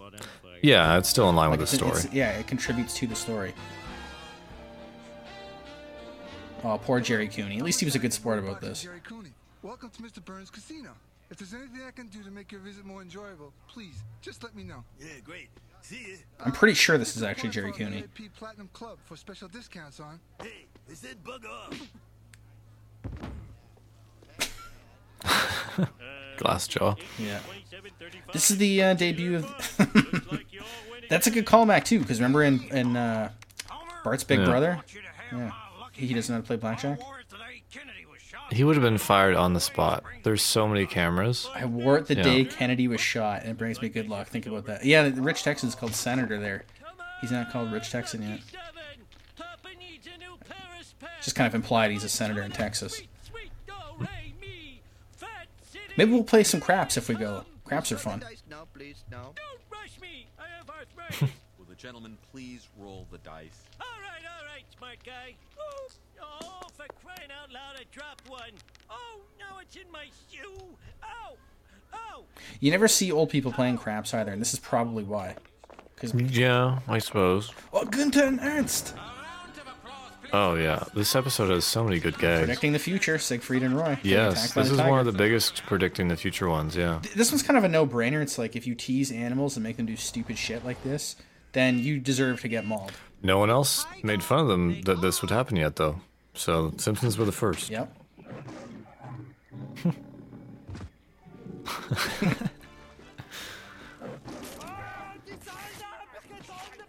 [0.64, 2.02] Yeah, it's still in line Like with the story.
[2.14, 3.54] yeah, it contributes to the story.
[6.64, 7.58] Oh, poor Gerry Cooney.
[7.58, 8.82] At least he was a good sport about this.
[8.84, 9.34] Gerry Cooney.
[9.62, 10.24] Welcome to Mr.
[10.24, 10.92] Burns Casino.
[11.30, 14.56] If there's anything I can do to make your visit more enjoyable, please just let
[14.56, 14.86] me know.
[15.02, 15.50] Yeah, great.
[15.82, 16.16] See ya.
[16.40, 18.06] I'm pretty sure this is actually Gerry Cooney.
[18.38, 20.18] Platinum Club for special discounts on.
[20.42, 21.82] Hey, they said bug off.
[25.76, 25.86] Uh,
[26.44, 26.96] Glass jaw.
[27.18, 27.40] Yeah.
[28.32, 29.78] This is the uh, debut of.
[31.10, 33.30] That's a good callback too, because remember in in uh,
[34.04, 34.46] Bart's Big Yeah.
[34.46, 34.80] Brother,
[35.32, 35.52] yeah,
[35.94, 37.00] he doesn't know how to play blackjack.
[38.52, 40.04] He would have been fired on the spot.
[40.24, 41.50] There's so many cameras.
[41.56, 42.24] I wore it the Yeah.
[42.24, 44.28] day Kennedy was shot, and it brings me good luck.
[44.28, 44.86] Think about that.
[44.86, 46.66] Yeah, Rich Texan's called Senator there.
[47.22, 48.40] He's not called Rich Texan yet.
[51.24, 53.02] Just kind of implied he's a senator in Texas.
[55.98, 57.46] Maybe we'll play some craps if we go.
[57.66, 58.24] Craps are fun.
[58.50, 59.34] No, please, no.
[61.58, 63.64] Will the gentleman please roll the dice?
[63.80, 65.36] All right, all right, smart guy.
[65.60, 65.88] Oh,
[66.22, 68.52] oh, for crying out loud, I dropped one.
[68.90, 70.76] Oh, no, it's in my shoe.
[71.04, 71.36] Oh,
[71.94, 72.24] oh.
[72.60, 75.36] You never see old people playing craps either, and this is probably why.
[75.96, 77.52] Because Yeah, I suppose.
[77.72, 79.13] oh, Günther and Ernst oh,
[80.36, 82.40] Oh yeah, this episode has so many good gags.
[82.40, 83.20] predicting the future.
[83.20, 84.00] Siegfried and Roy.
[84.02, 86.76] Yes, this is one of the biggest predicting the future ones.
[86.76, 87.02] Yeah.
[87.16, 88.20] This one's kind of a no-brainer.
[88.20, 91.16] It's like if you tease animals and make them do stupid shit like this,
[91.52, 92.94] then you deserve to get mauled.
[93.22, 96.02] No one else made fun of them that this would happen yet, though.
[96.34, 97.70] So Simpsons were the first.
[97.70, 97.96] Yep.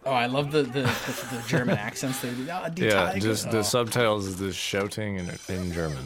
[0.07, 2.20] Oh, I love the the, the, the German accents.
[2.20, 2.42] They do.
[2.42, 3.50] Oh, die Yeah, Tiger." just Oh.
[3.50, 6.05] the subtitles is this shouting in in German.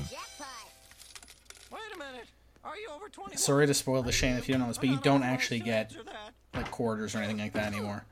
[1.72, 2.28] Wait a minute.
[2.64, 4.98] Are you over Sorry to spoil the Shane if you don't know this, but you
[4.98, 5.94] don't actually get
[6.54, 8.04] like quarters or anything like that anymore.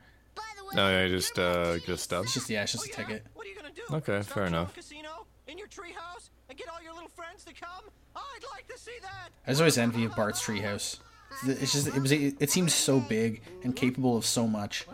[0.73, 2.25] No, yeah, just uh, just stubs.
[2.25, 3.25] It's just yeah, it's just a ticket.
[3.33, 3.83] What are you gonna do?
[3.95, 4.73] Okay, fair enough.
[4.75, 7.85] Casino in your treehouse and get all your little friends to come?
[8.15, 9.29] I'd like to see that.
[9.45, 10.97] I was always envy of Bart's treehouse.
[11.45, 14.85] It's just it was it seems so big and capable of so much.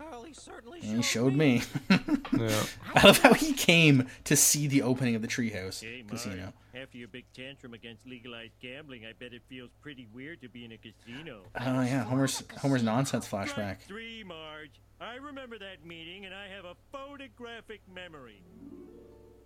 [0.86, 1.62] And he showed me.
[2.36, 2.62] Yeah.
[2.94, 6.52] I love how he came to see the opening of the treehouse Hey, casino.
[6.74, 10.64] after your big tantrum against legalized gambling, I bet it feels pretty weird to be
[10.64, 11.42] in a casino.
[11.60, 13.82] Oh yeah, Homer's Homer's nonsense flashback.
[13.82, 14.80] Three, Marge.
[15.00, 18.42] I remember that meeting, and I have a photographic memory.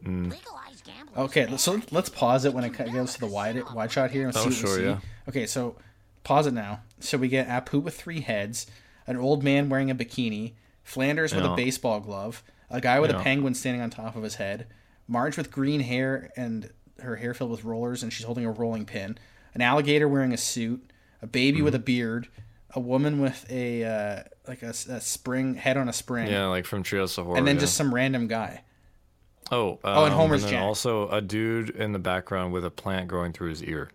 [0.05, 0.33] Mm.
[1.17, 4.37] Okay, so let's pause it when it goes to the wide wide shot here and
[4.37, 4.85] Oh, see what sure, we see.
[4.85, 4.99] yeah.
[5.29, 5.77] Okay, so
[6.25, 6.81] pause it now.
[7.01, 8.67] So we get Apu with three heads,
[9.07, 10.53] an old man wearing a bikini,
[10.89, 14.37] Flanders with a baseball glove, a guy with a penguin standing on top of his
[14.37, 14.67] head,
[15.07, 16.71] Marge with green hair and
[17.01, 19.17] her hair filled with rollers, and she's holding a rolling pin,
[19.55, 20.91] an alligator wearing a suit,
[21.23, 21.65] a baby Mm-hmm.
[21.67, 22.29] with a beard,
[22.75, 26.65] a woman with a uh, like a, a spring head on a spring, Yeah, like
[26.67, 27.39] from Treehouse of Horror.
[27.39, 27.61] and then yeah.
[27.61, 28.63] just some random guy.
[29.51, 33.09] Oh, Oh, and um, Homer's then Also, a dude in the background with a plant
[33.09, 33.91] growing through his ear.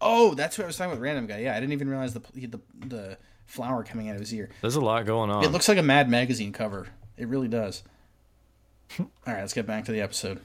[0.00, 1.02] Oh, that's what I was talking about.
[1.02, 1.38] Random guy.
[1.40, 4.50] Yeah, I didn't even realize the the the flower coming out of his ear.
[4.60, 5.44] There's a lot going on.
[5.44, 6.88] It looks like a Mad Magazine cover.
[7.16, 7.82] It really does.
[8.98, 10.40] All right, let's get back to the episode.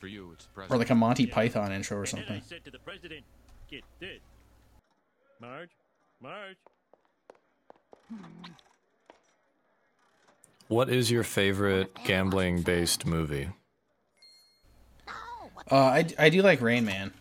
[0.00, 2.42] For you, it's the Or like a Monty Python intro or And I something.
[2.46, 3.24] said to the president,
[3.68, 4.20] "Get this,
[5.40, 5.70] Marge,
[6.20, 6.56] Marge."
[10.68, 13.48] What is your favorite gambling-based movie?
[15.70, 17.12] Uh, I, I do like Rain Man.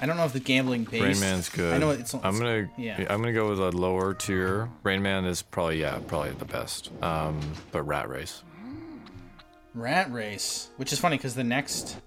[0.00, 1.02] I don't know if the gambling based.
[1.02, 1.74] Rain Man's good.
[1.74, 2.14] I know it's.
[2.14, 2.70] I'm gonna.
[2.78, 2.96] Yeah.
[3.10, 4.70] I'm gonna go with a lower tier.
[4.82, 6.90] Rain Man is probably yeah, probably the best.
[7.02, 7.38] Um,
[7.70, 8.42] but Rat Race.
[9.74, 11.98] Rat Race, which is funny because the next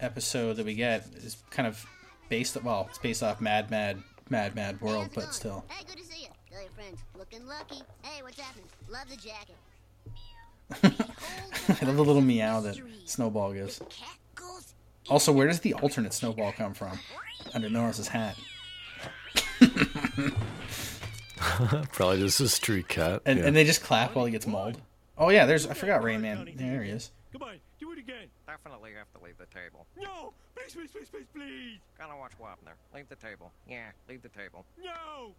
[0.00, 1.84] episode that we get is kind of
[2.28, 2.62] based.
[2.62, 5.64] Well, it's based off Mad Mad Mad Mad World, but still.
[5.68, 6.28] Hey, good to see you.
[6.50, 7.00] Tell your friends.
[7.18, 7.82] Looking lucky.
[8.02, 8.66] Hey, what's happening?
[8.88, 9.56] Love the jacket.
[11.82, 13.80] I love the little meow that Snowball gives.
[15.06, 16.98] Cat goes Also, where does the alternate snowball come from?
[17.54, 18.36] Under Norris's hat.
[21.92, 23.22] Probably just a street cat.
[23.24, 23.46] And, yeah.
[23.46, 24.80] and they just clap while he gets mauled.
[25.16, 26.50] Oh yeah, there's I forgot Rain Man.
[26.56, 27.10] There he is.
[27.32, 28.26] Come on, do it again.
[28.46, 29.86] Definitely have to leave the table.
[29.96, 31.78] No, please, please, please, please, please.
[31.98, 32.74] Gotta watch Wapner.
[32.94, 33.52] Leave the table.
[33.68, 34.64] Yeah, leave the table.
[34.82, 35.32] No.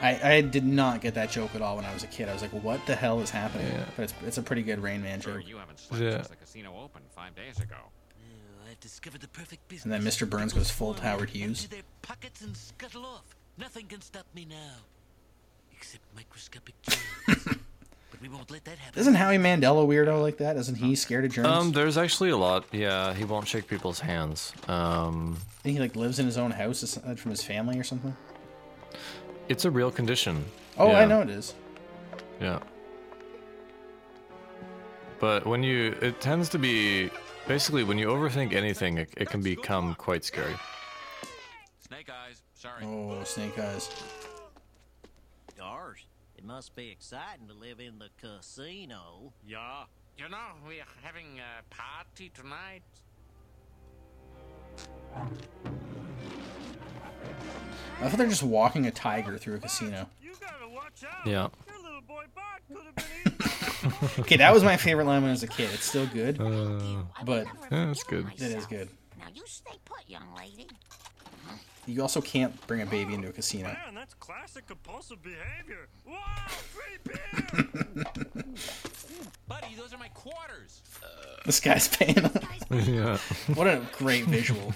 [0.00, 2.28] I, I did not get that joke at all when I was a kid.
[2.28, 3.66] I was like, what the hell is happening?
[3.66, 3.84] Yeah.
[3.96, 5.46] But it's, it's a pretty good Rain Man joke.
[5.46, 6.10] You haven't slept Yeah.
[6.12, 7.74] since the casino opened five days ago.
[7.80, 9.84] Oh, I've discovered the perfect business.
[9.84, 10.28] And then Mr.
[10.28, 11.64] Burns goes full Howard Hughes.
[11.64, 13.24] Empty their pockets and scuttle off.
[13.58, 14.76] Nothing can stop me now,
[15.72, 17.02] except microscopic germs.
[18.12, 19.00] but we won't let that happen.
[19.00, 20.56] Isn't Howie Mandel a weirdo like that?
[20.56, 21.48] Isn't he scared of germs?
[21.48, 22.66] Um, there's actually a lot.
[22.70, 24.52] Yeah, he won't shake people's hands.
[24.68, 27.84] Um, I think he like lives in his own house aside from his family or
[27.84, 28.16] something.
[29.48, 30.44] It's a real condition.
[30.76, 31.54] Oh, I know it is.
[32.40, 32.60] Yeah.
[35.18, 37.10] But when you, it tends to be
[37.48, 40.54] basically when you overthink anything, it, it can become quite scary.
[41.80, 42.42] Snake eyes.
[42.54, 42.84] Sorry.
[42.84, 43.90] Oh, snake eyes.
[45.56, 46.06] Gosh,
[46.36, 49.32] it must be exciting to live in the casino.
[49.46, 49.84] Yeah.
[50.16, 52.82] You know, we're having a party tonight.
[58.00, 60.08] I thought they're just walking a tiger through a casino.
[61.26, 61.48] Yeah.
[64.18, 65.70] Okay, that was my favorite line when I was a kid.
[65.72, 68.26] It's still good, Uh, but yeah, that's good.
[68.34, 68.88] it is good.
[69.18, 70.66] Now you stay put, young lady.
[71.86, 73.68] You also can't bring a baby into a casino.
[73.68, 75.88] Man, that's classic compulsive behavior.
[76.06, 76.16] Wow,
[76.48, 78.04] free beer!
[79.48, 80.82] Buddy, those are my quarters.
[81.46, 82.30] This guy's paying.
[82.70, 83.16] yeah.
[83.54, 84.74] What a great visual.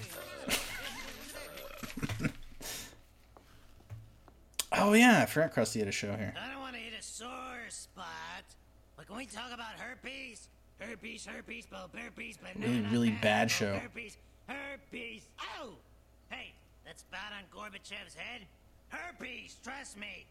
[4.79, 6.35] Oh yeah, I forgot Krusty had a show here.
[6.41, 7.29] I don't want to hit a sore
[7.69, 8.45] spot,
[8.97, 10.49] but can we talk about herpes?
[10.79, 13.75] Herpes, herpes, bulb, herpes, Really, banana, really banana, bad show.
[13.75, 14.17] Herpes,
[14.49, 15.23] herpes.
[15.61, 15.71] Oh!
[16.29, 16.53] Hey,
[16.85, 18.43] that spot on Gorbachev's head?
[18.89, 20.27] Herpes, trust me.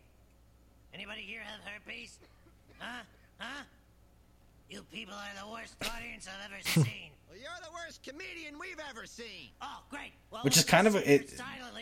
[0.94, 2.20] Anybody here have herpes?
[2.80, 3.04] Huh?
[3.38, 3.64] Huh?
[4.72, 7.10] You people are the worst audience I've ever seen.
[7.30, 9.50] Well, you're the worst comedian we've ever seen.
[9.62, 10.14] Oh, great.
[10.32, 11.34] Well, Which is kind of it.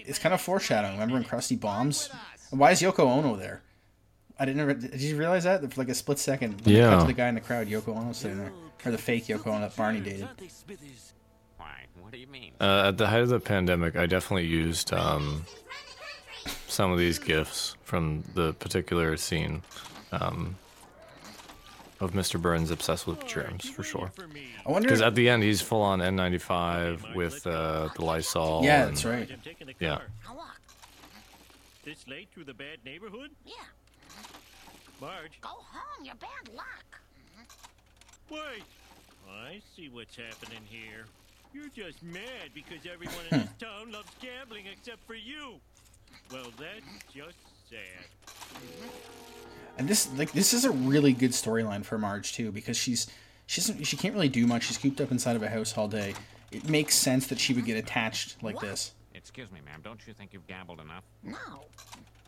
[0.07, 0.93] It's kind of foreshadowing.
[0.93, 2.09] Remember when Krusty bombs?
[2.49, 3.61] Why is Yoko Ono there?
[4.39, 4.61] I didn't.
[4.61, 6.61] Ever, did you realize that for like a split second?
[6.61, 8.97] When they cut to the guy in the crowd, Yoko Ono sitting there, or the
[8.97, 10.27] fake Yoko Ono that Barney dated.
[11.57, 11.85] Why?
[12.01, 12.53] What do you mean?
[12.59, 15.45] Uh, at the height of the pandemic, I definitely used um,
[16.67, 19.61] some of these gifs from the particular scene
[20.11, 20.57] um,
[21.99, 22.41] of Mr.
[22.41, 24.11] Burns obsessed with germs, for sure.
[24.65, 24.87] I wonder.
[24.87, 28.63] Because at the end, he's full on N95 with uh, the Lysol.
[28.63, 29.29] Yeah, and- that's right.
[29.31, 29.97] I'm taking the Yeah.
[30.25, 30.35] car.
[30.35, 30.59] Walk.
[31.83, 33.31] This late through the bad neighborhood?
[33.45, 33.53] Yeah.
[35.01, 36.03] Marge, Go home.
[36.05, 36.99] You're bad luck.
[38.29, 38.63] wait.
[39.31, 41.05] I see what's happening here.
[41.53, 45.55] You're just mad because everyone in this town loves gambling except for you.
[46.31, 47.37] Well, that's just
[47.69, 48.05] sad.
[49.77, 53.07] And this like this is a really good storyline for Marge too because she's
[53.45, 54.63] she doesn't she can't really do much.
[54.65, 56.13] She's cooped up inside of a house all day.
[56.51, 58.93] It makes sense that she would get attached like this.
[59.13, 59.81] Excuse me, ma'am.
[59.83, 61.03] Don't you think you've gambled enough?
[61.23, 61.35] No.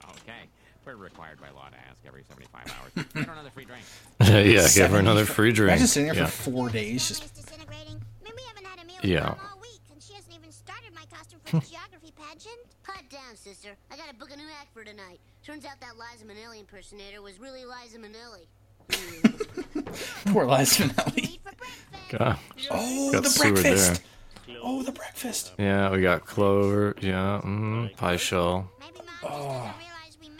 [0.09, 0.47] Okay.
[0.85, 3.05] We're required by law to ask every 75 hours.
[3.13, 3.83] Get her another free drink.
[4.19, 5.69] yeah, give her Seventy- another free drink.
[5.71, 6.25] Imagine sitting there yeah.
[6.25, 8.01] for four days just disintegrating.
[8.25, 9.29] I we haven't had a meal Yeah.
[9.31, 12.57] with all week, and she hasn't even started my costume for the geography pageant.
[12.83, 13.75] Calm down, sister.
[13.91, 15.19] I gotta book a new act for tonight.
[15.43, 18.45] Turns out that Liza Minnelli impersonator was really Liza Minnelli.
[20.33, 21.39] poor Liza Minnelli.
[22.09, 22.37] God.
[22.69, 24.01] Oh, Got the sewered breakfast.
[24.61, 25.53] Oh, the breakfast.
[25.57, 26.95] Yeah, we got Clover.
[27.01, 28.69] Yeah, mm, pie shell.
[29.23, 29.73] Oh.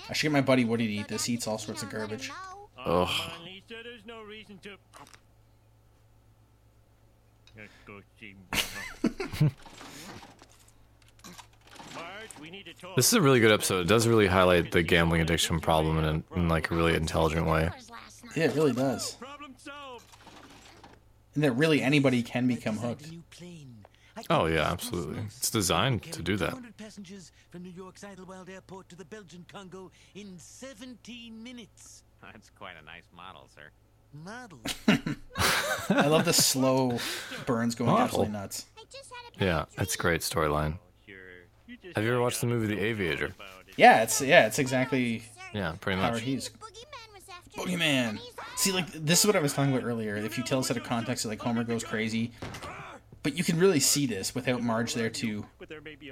[0.09, 1.25] I should get my buddy Woody to eat this.
[1.25, 2.29] He eats all sorts of garbage.
[2.77, 2.85] Ugh.
[2.85, 4.71] Come on, Lisa, there's no reason to.
[7.57, 9.51] Let's go see Mama.
[11.95, 12.30] Marge, we need to talk.
[12.95, 13.81] This is a really good episode.
[13.81, 17.45] It does really highlight the gambling addiction problem in, a, in like a really intelligent
[17.47, 17.69] way.
[18.35, 19.17] Yeah, it really does.
[21.35, 23.09] And that really anybody can become hooked.
[24.29, 25.19] Oh yeah, absolutely.
[25.27, 26.55] It's designed to do that.
[26.77, 32.03] passengers from New York's Idlewild Airport to the Belgian Congo in 17 minutes.
[32.21, 33.69] That's quite a nice model, sir.
[34.13, 34.59] Model.
[35.89, 36.99] I love the slow
[37.45, 38.03] burns going Model.
[38.05, 38.65] absolutely nuts.
[39.39, 40.77] Yeah, it's a great storyline.
[41.95, 43.33] Have you ever watched the movie The Aviator?
[43.77, 46.23] Yeah, it's yeah, it's exactly Yeah, pretty Howard much.
[46.23, 46.49] Hughes.
[47.55, 48.19] Boogeyman.
[48.55, 50.15] See, like this is what I was talking about earlier.
[50.15, 52.31] If you tell us out of context, like Homer goes crazy,
[53.23, 55.45] But you can really see this without Marge there too.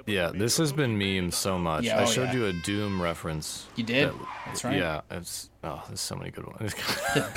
[0.06, 1.84] Yeah, this has been memed so much.
[1.84, 2.34] Yeah, I oh, showed yeah.
[2.34, 3.66] you a Doom reference.
[3.76, 4.08] You did?
[4.08, 4.14] that-
[4.46, 4.76] That's right.
[4.78, 6.74] Yeah, it's oh, there's so many good ones.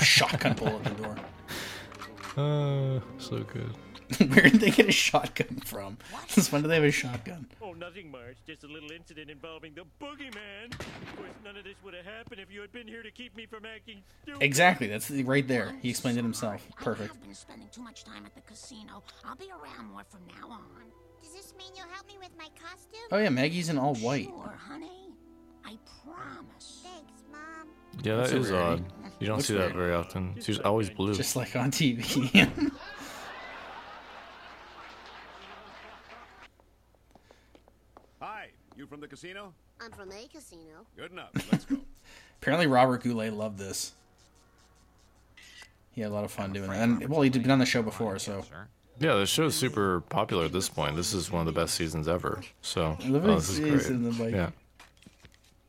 [0.00, 1.16] Shotgun bullet at the door.
[2.36, 3.70] uh, so good.
[4.30, 5.96] Where did they get a shotgun from?
[6.28, 7.46] Since when do they have a shotgun?
[7.76, 8.36] Nothing, Marge.
[8.46, 10.72] Just a little incident involving the boogeyman.
[10.72, 13.34] Of course, none of this would have happened if you had been here to keep
[13.36, 14.42] me from acting stupid.
[14.42, 14.86] Exactly.
[14.86, 15.74] That's right there.
[15.82, 16.66] He explained it himself.
[16.76, 17.14] Perfect.
[17.14, 19.02] I've been spending too much time at the casino.
[19.24, 20.62] I'll be around more from now on.
[21.22, 23.00] Does this mean you'll help me with my costume?
[23.10, 24.26] Oh yeah, Maggie's in all white.
[24.26, 25.10] Sure, honey.
[25.64, 26.82] I promise.
[26.84, 27.68] Thanks, Mom.
[28.02, 28.84] Yeah, That's that a is rarity.
[28.84, 29.12] odd.
[29.20, 30.36] You don't Looks see that very often.
[30.40, 31.14] She's always blue.
[31.14, 32.70] Just like on TV.
[38.20, 39.54] Hi, you from the casino?
[39.80, 40.86] I'm from a casino.
[40.96, 41.30] Good enough.
[41.52, 41.78] Let's go.
[42.42, 43.92] Apparently Robert Goulet loved this.
[45.92, 46.76] He had a lot of fun doing it.
[46.76, 48.44] And well, he'd been on the show before, so
[48.98, 50.96] Yeah, the show's super popular at this point.
[50.96, 52.42] This is one of the best seasons ever.
[52.60, 54.30] So, oh, this is face great.
[54.30, 54.34] in.
[54.34, 54.50] Yeah.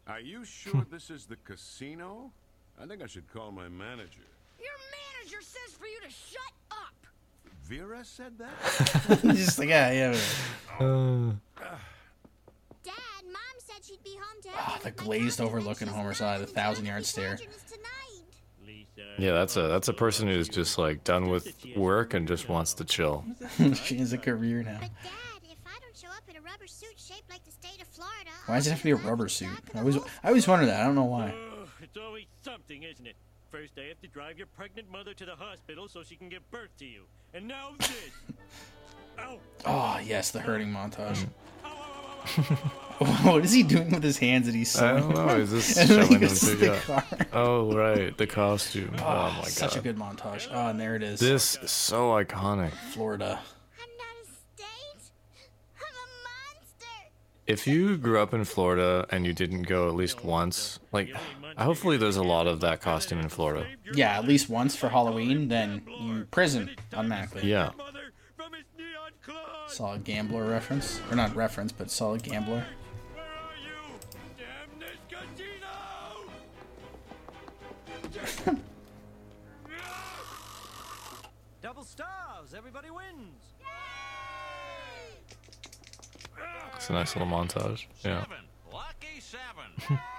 [0.08, 2.32] Are you sure this is the casino?
[2.82, 4.26] I think I should call my manager.
[4.58, 4.74] Your
[5.22, 6.96] manager says for you to shut up.
[7.62, 9.20] Vera said that?
[9.22, 10.18] He's just like, yeah, yeah.
[10.80, 11.36] whatever.
[11.60, 11.95] Dad, Mom
[14.06, 17.38] said she'd be home to Ah, the glazed overlooking Homer's eye, the thousand yard stare.
[19.18, 22.74] Yeah, that's a that's a person who's just like done with work and just wants
[22.76, 23.24] to chill.
[23.76, 24.80] she has a career now.
[24.80, 24.90] Dad,
[25.44, 28.32] if I don't show up in a rubber suit shaped like the state of Florida,
[28.46, 29.48] Why does it have to be a rubber suit?
[29.74, 30.82] I always, I always wonder that.
[30.82, 31.30] I don't know why.
[31.30, 33.16] Ugh, it's always something, isn't it?
[33.52, 36.50] First, I have to drive your pregnant mother to the hospital so she can give
[36.52, 37.04] birth to you.
[37.34, 38.10] And now this.
[39.20, 39.40] Ow!
[39.66, 41.26] Oh yes, the hurting montage.
[43.24, 45.28] what is he doing with his hands that he's I don't know.
[45.38, 46.80] Is this and then he goes to the yeah.
[46.82, 47.04] car.
[47.34, 48.92] Oh right, the costume.
[49.00, 49.48] Oh, Oh, my god.
[49.48, 50.48] such a good montage.
[50.52, 51.20] Oh, and there it is.
[51.20, 52.72] This is so iconic.
[52.94, 53.40] Florida.
[57.48, 61.14] If you grew up in Florida and you didn't go at least once, like
[61.58, 63.68] hopefully there's a lot of that costume in Florida.
[63.94, 67.48] Yeah, at least once for Halloween, then you prison automatically.
[67.48, 67.70] Yeah.
[69.68, 72.66] Solid gambler reference, or not reference, but solid gambler.
[81.62, 83.56] Double stars, everybody wins.
[86.76, 87.86] It's a nice little montage.
[88.04, 88.26] Yeah.
[88.72, 90.00] Lucky seven.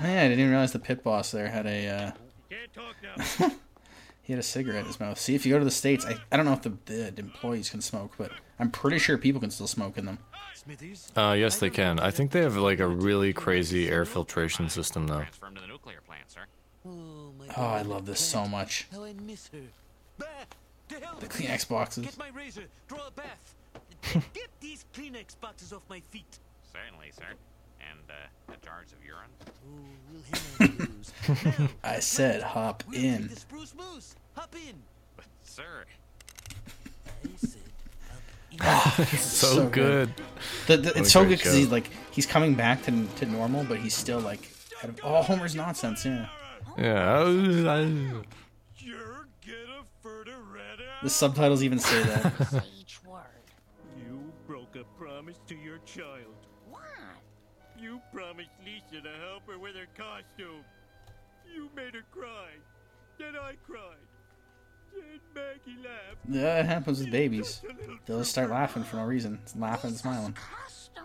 [0.00, 1.88] Oh, yeah, I didn't even realize the pit boss there had a.
[1.88, 2.12] Uh,
[4.22, 5.18] he had a cigarette in his mouth.
[5.18, 7.68] See, if you go to the states, I, I don't know if the, the employees
[7.68, 10.18] can smoke, but I'm pretty sure people can still smoke in them.
[10.54, 11.12] Smithers.
[11.16, 12.00] Uh, yes, they can.
[12.00, 15.18] I think they have like a really crazy air filtration system though.
[15.20, 16.40] Transfer him to the nuclear plant, sir.
[16.86, 18.86] Oh, Oh, I love this so much.
[18.92, 19.58] How I miss her.
[20.18, 20.26] Bah,
[20.90, 22.04] to hell The Kleenex boxes.
[22.04, 22.64] Get my razor.
[22.88, 23.54] Draw a bath.
[24.34, 26.38] Get these Kleenex boxes off my feet.
[26.72, 27.24] Certainly, sir.
[27.90, 29.30] And uh, the jars of urine.
[30.12, 31.58] We'll handle those.
[31.58, 33.22] Now, I said hop in.
[33.22, 34.14] take the spruce moose.
[34.34, 34.74] Hop in.
[35.16, 35.84] But, sir,
[37.24, 37.62] I said
[38.60, 38.87] hop in.
[38.98, 40.12] It's so, good.
[40.66, 43.78] The, the, it's so good because he's like he's coming back to, to normal, but
[43.78, 44.50] he's still like
[44.82, 46.04] out of, oh Homer's nonsense.
[46.04, 46.26] Yeah,
[46.76, 47.14] Yeah.
[47.18, 48.22] I was- I-
[51.02, 52.64] the subtitles even say that.
[52.80, 53.22] Each word.
[53.96, 56.34] You broke a promise to your child.
[56.68, 56.82] What?
[57.78, 60.64] You promised Lisa to help her with her costume.
[61.54, 62.50] You made her cry.
[63.18, 64.07] Then I cried.
[65.34, 67.62] Then Yeah, it happens with babies.
[68.06, 70.34] They'll just start laughing for no reason, laughing and smiling.
[70.34, 71.04] Costume.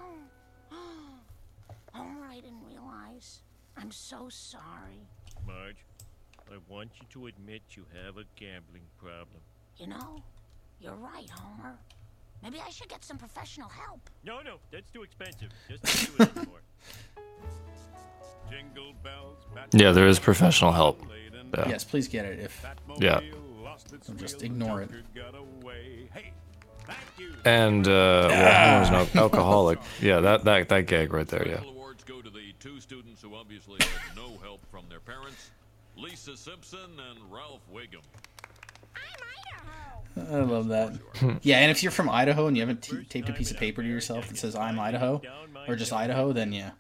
[1.94, 3.42] Homer, I didn't realize.
[3.78, 5.08] I'm so sorry.
[5.46, 5.78] Marge,
[6.52, 9.42] I want you to admit you have a gambling problem.
[9.78, 10.24] You know,
[10.80, 11.78] you're right, Homer.
[12.42, 14.10] Maybe I should get some professional help.
[14.26, 15.50] No, no, that's too expensive.
[15.70, 16.60] Just don't do it anymore.
[18.50, 19.38] Jingle bells,
[19.72, 21.02] Yeah, there is professional help.
[21.58, 21.70] Yeah.
[21.70, 22.40] Yes, please get it.
[22.40, 22.66] If
[23.00, 23.22] Yeah.
[24.02, 24.90] So just ignore it.
[27.46, 29.80] And uh, well, Homer's an al- alcoholic.
[30.02, 31.48] Yeah, that, that that gag right there.
[31.48, 31.62] Yeah.
[31.64, 35.52] awards go to the two students who obviously had no help from their parents
[35.96, 38.02] Lisa Simpson and Ralph Wiggum.
[40.16, 41.00] I love that.
[41.42, 43.82] yeah, and if you're from Idaho and you haven't t- taped a piece of paper
[43.82, 45.22] to yourself that says "I'm Idaho"
[45.68, 46.72] or just Idaho, then yeah.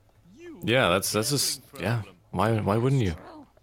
[0.63, 2.03] Yeah, that's that's just yeah.
[2.31, 3.15] Why why wouldn't you?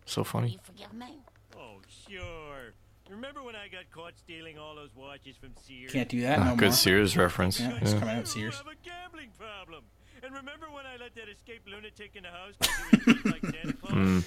[0.06, 0.58] So funny.
[0.64, 1.20] Forgive me.
[1.56, 1.76] Oh,
[2.08, 2.74] sure.
[3.10, 5.92] Remember when I got caught stealing all those watches from Sears?
[5.92, 6.72] Can't do that Ah, no good more.
[6.72, 7.58] Sears reference.
[7.60, 7.98] Yeah, Yeah.
[7.98, 8.56] coming out Sears.
[8.58, 9.84] have a gambling problem.
[10.22, 13.42] And remember when I let that escaped lunatic in the house because he was dressed
[13.42, 13.92] like Santa Claus?
[13.92, 14.24] Mm.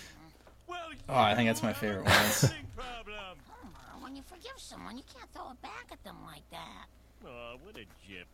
[1.09, 2.11] Oh, I think that's my favorite one.
[2.13, 6.85] It's- Homer, when you forgive someone, you can't throw it back at them like that.
[7.25, 8.27] Oh, what a jip.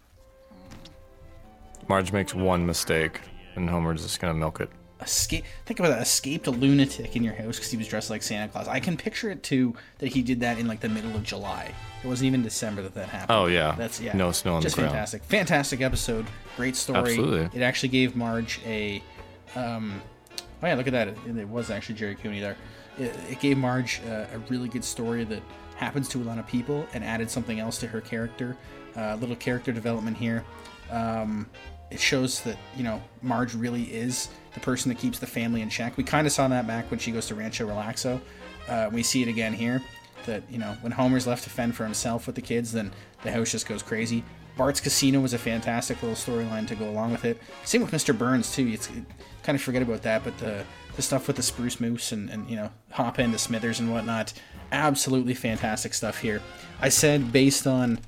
[1.88, 3.22] Marge makes one mistake,
[3.56, 4.70] and Homer's just gonna milk it.
[5.02, 8.22] Escape think about that escaped a lunatic in your house because he was dressed like
[8.22, 8.68] santa claus.
[8.68, 11.74] I can picture it too that he did that in like the middle of july.
[12.04, 13.38] It wasn't even december that that happened.
[13.38, 13.76] Oh, yeah.
[13.78, 14.16] that's yeah.
[14.16, 14.92] No snow on the just ground.
[14.92, 15.24] fantastic.
[15.24, 16.26] Fantastic episode.
[16.58, 17.12] Great story.
[17.12, 17.60] Absolutely.
[17.60, 19.02] it actually gave marge a
[19.56, 20.02] um
[20.62, 21.08] oh yeah look at that.
[21.08, 22.58] It, it was actually gerry cooney there.
[22.98, 25.42] It, it gave marge uh, a really good story that
[25.78, 28.58] happens to a lot of people and added something else to her character
[28.96, 30.44] uh, little character development here.
[30.92, 31.48] Um,
[31.92, 35.70] it shows that you know Marge really is the person that keeps the family in
[35.70, 35.98] check.
[35.98, 38.20] We kind of saw that back when she goes to Rancho Relaxo.
[38.68, 39.82] Uh, we see it again here.
[40.26, 42.92] That you know when Homer's left to fend for himself with the kids, then
[43.24, 44.24] the house just goes crazy.
[44.58, 47.42] Bart's Casino was a fantastic little storyline to go along with it.
[47.64, 48.16] Same with Mr.
[48.16, 48.68] Burns too.
[48.68, 49.06] It's it,
[49.44, 52.50] kind of forget about that, but the the stuff with the spruce moose and, and
[52.50, 54.34] you know hop into Smithers and whatnot,
[54.72, 56.42] absolutely fantastic stuff here.
[56.82, 58.00] I said based on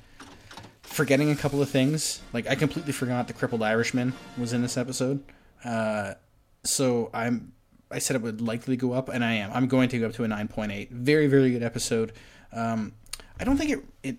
[0.82, 2.20] forgetting a couple of things.
[2.32, 5.24] Like I completely forgot the crippled Irishman was in this episode.
[5.64, 6.14] Uh,
[6.64, 7.52] so I'm
[7.90, 9.50] I said it would likely go up, and I am.
[9.52, 10.90] I'm going to go up to a 9.8.
[10.90, 12.12] Very very good episode.
[12.52, 12.92] Um,
[13.38, 14.16] I don't think it it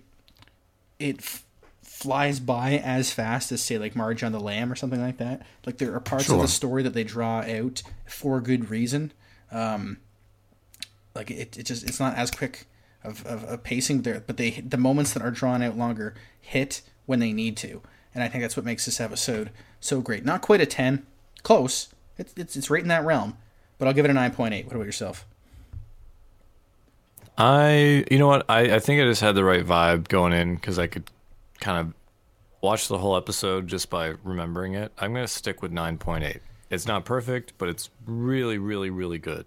[0.99, 1.43] it f-
[1.81, 5.45] flies by as fast as say like Marge on the Lamb or something like that.
[5.65, 9.11] Like there are parts of the story that they draw out for good reason.
[9.51, 9.97] Um,
[11.15, 12.67] like it, it just it's not as quick
[13.03, 16.81] of, of, of pacing there but they the moments that are drawn out longer hit
[17.05, 17.81] when they need to
[18.13, 21.05] and i think that's what makes this episode so great not quite a 10
[21.43, 21.92] close
[22.23, 23.37] it's, it's, it's right in that realm
[23.77, 25.25] but i'll give it a 9.8 what about yourself
[27.37, 28.45] I, you know what?
[28.47, 31.09] I, I think I just had the right vibe going in because I could
[31.59, 31.93] kind of
[32.61, 34.91] watch the whole episode just by remembering it.
[34.97, 36.39] I'm going to stick with 9.8.
[36.69, 39.45] It's not perfect, but it's really, really, really good.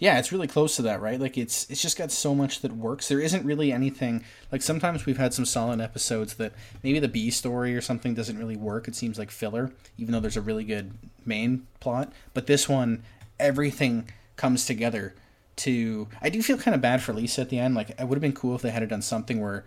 [0.00, 1.20] Yeah it's really close to that right?
[1.20, 3.06] Like it's it's just got so much that works.
[3.08, 7.30] There isn't really anything like sometimes we've had some solid episodes that maybe the b
[7.30, 8.88] story or something doesn't really work.
[8.88, 10.92] It seems like filler even though there's a really good
[11.24, 12.12] main plot.
[12.34, 13.04] But this one
[13.38, 15.14] everything comes together
[15.56, 17.74] to i do feel kind of bad for lisa at the end.
[17.74, 19.64] Like it would have been cool if they had done something where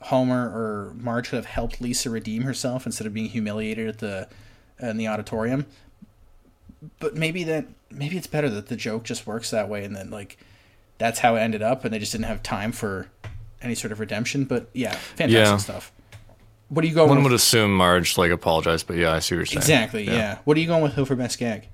[0.00, 4.28] homer or marge could have helped lisa redeem herself instead of being humiliated at the
[4.80, 5.66] in the auditorium
[6.98, 10.10] but maybe that maybe it's better that the joke just works that way and then
[10.10, 10.38] like
[10.98, 13.08] that's how it ended up and they just didn't have time for
[13.62, 15.56] any sort of redemption but yeah fantastic Yeah.
[15.56, 15.92] stuff
[16.68, 17.16] what are you going with?
[17.16, 19.80] One with would assume Marge like apologized, but yeah, I see what you're saying.
[19.82, 20.38] exactly yeah.
[20.44, 21.68] what are you going with for best gag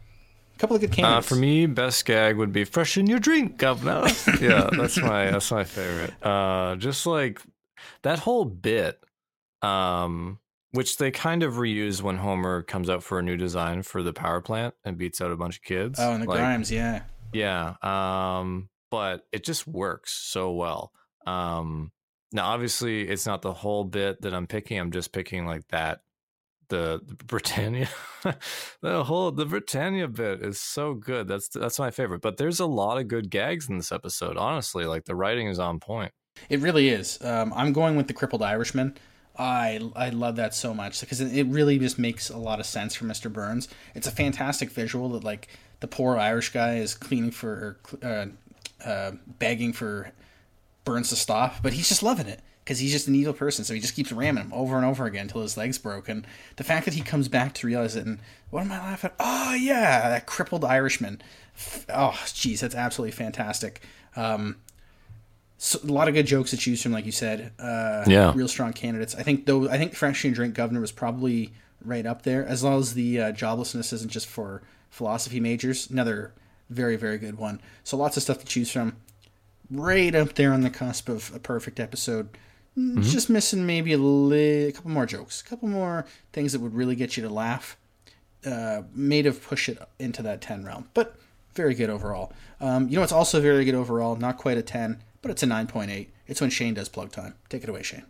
[0.54, 3.58] a couple of good Uh, candidates for me, best gag would be "Freshen your drink,
[3.58, 4.06] governor."
[4.40, 6.14] yeah, that's my that's my favorite.
[6.24, 7.42] Uh, just like
[8.04, 8.98] that whole bit,
[9.60, 10.38] um,
[10.76, 14.12] which they kind of reuse when Homer comes out for a new design for the
[14.12, 15.98] power plant and beats out a bunch of kids.
[16.00, 17.02] oh and the Like, grimes yeah
[17.32, 17.74] Yeah.
[17.82, 20.92] Um, but it just works so well.
[21.26, 21.92] Um,
[22.32, 24.78] now obviously it's not the whole bit that I'm picking.
[24.78, 26.00] I'm just picking like that.
[26.68, 27.88] The, the Britannia,
[28.82, 31.28] the whole the Britannia bit is so good.
[31.28, 32.22] That's that's my favorite.
[32.22, 34.36] But there's a lot of good gags in this episode.
[34.36, 36.12] Honestly, like the writing is on point.
[36.48, 37.18] It really is.
[37.22, 38.96] Um, I'm going with the crippled Irishman.
[39.38, 42.94] I I love that so much because it, really just makes a lot of sense
[42.94, 43.32] for Mr.
[43.32, 43.68] Burns.
[43.94, 45.48] It's a fantastic visual that like
[45.80, 48.26] the poor Irish guy is cleaning for uh,
[48.84, 50.12] uh, begging for
[50.84, 53.64] Burns to stop, but he's just loving it because he's just an evil person.
[53.64, 56.26] So he just keeps ramming him over and over again until his legs broken.
[56.56, 58.18] The fact that he comes back to realize it and
[58.50, 59.10] what am I laughing?
[59.20, 61.20] Oh yeah, that crippled Irishman.
[61.88, 63.82] Oh jeez, that's absolutely fantastic.
[64.16, 64.56] Um,
[65.58, 67.52] so, a lot of good jokes to choose from, like you said.
[67.58, 68.32] Uh, Yeah.
[68.34, 69.14] real strong candidates.
[69.14, 69.68] I think though.
[69.68, 71.52] I think Fresh and Drink Governor was probably
[71.84, 75.88] right up there, as well as the uh, joblessness isn't just for philosophy majors.
[75.90, 76.32] Another
[76.70, 77.60] very very good one.
[77.84, 78.96] So lots of stuff to choose from.
[79.70, 82.28] Right up there on the cusp of a perfect episode.
[82.78, 83.02] Mm, Mhm.
[83.04, 86.74] Just missing maybe a, li- a couple more jokes, a couple more things that would
[86.74, 87.76] really get you to laugh.
[88.44, 91.16] Uh, may have pushed it into that 10 realm, but
[91.54, 92.32] very good overall.
[92.60, 94.14] Um, you know, it's also very good overall.
[94.14, 96.08] Not quite a 10, but it's a 9.8.
[96.26, 97.34] It's when Shane does plug time.
[97.48, 98.04] Take it away, Shane.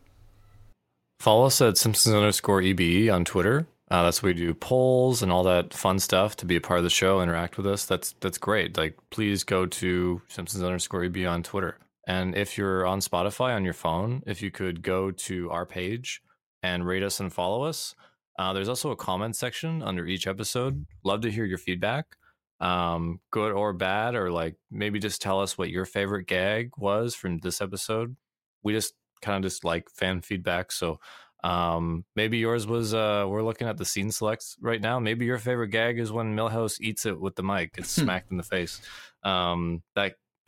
[1.21, 3.67] Follow us at Simpsons underscore EBE on Twitter.
[3.91, 6.79] Uh, that's where we do polls and all that fun stuff to be a part
[6.79, 7.87] of the show, interact with us.
[7.87, 8.77] That's that's great.
[8.77, 11.79] Like, please go to Simpsons underscore EBE on Twitter.
[12.07, 16.21] And if you're on Spotify on your phone, if you could go to our page
[16.63, 17.95] and rate us and follow us.
[18.39, 20.87] Uh, there's also a comment section under each episode.
[21.05, 22.17] Love to hear your feedback,
[22.61, 27.15] um, good or bad, or like maybe just tell us what your favorite gag was
[27.15, 28.17] from this episode.
[28.63, 30.73] We just kind of just like fan feedback.
[30.73, 30.99] So
[31.45, 34.99] um, maybe yours was uh, we're looking at the scene selects right now.
[34.99, 37.75] Maybe your favorite gag is when Milhouse eats it with the mic.
[37.79, 38.81] It's smacked in the face.
[39.23, 40.15] Um, that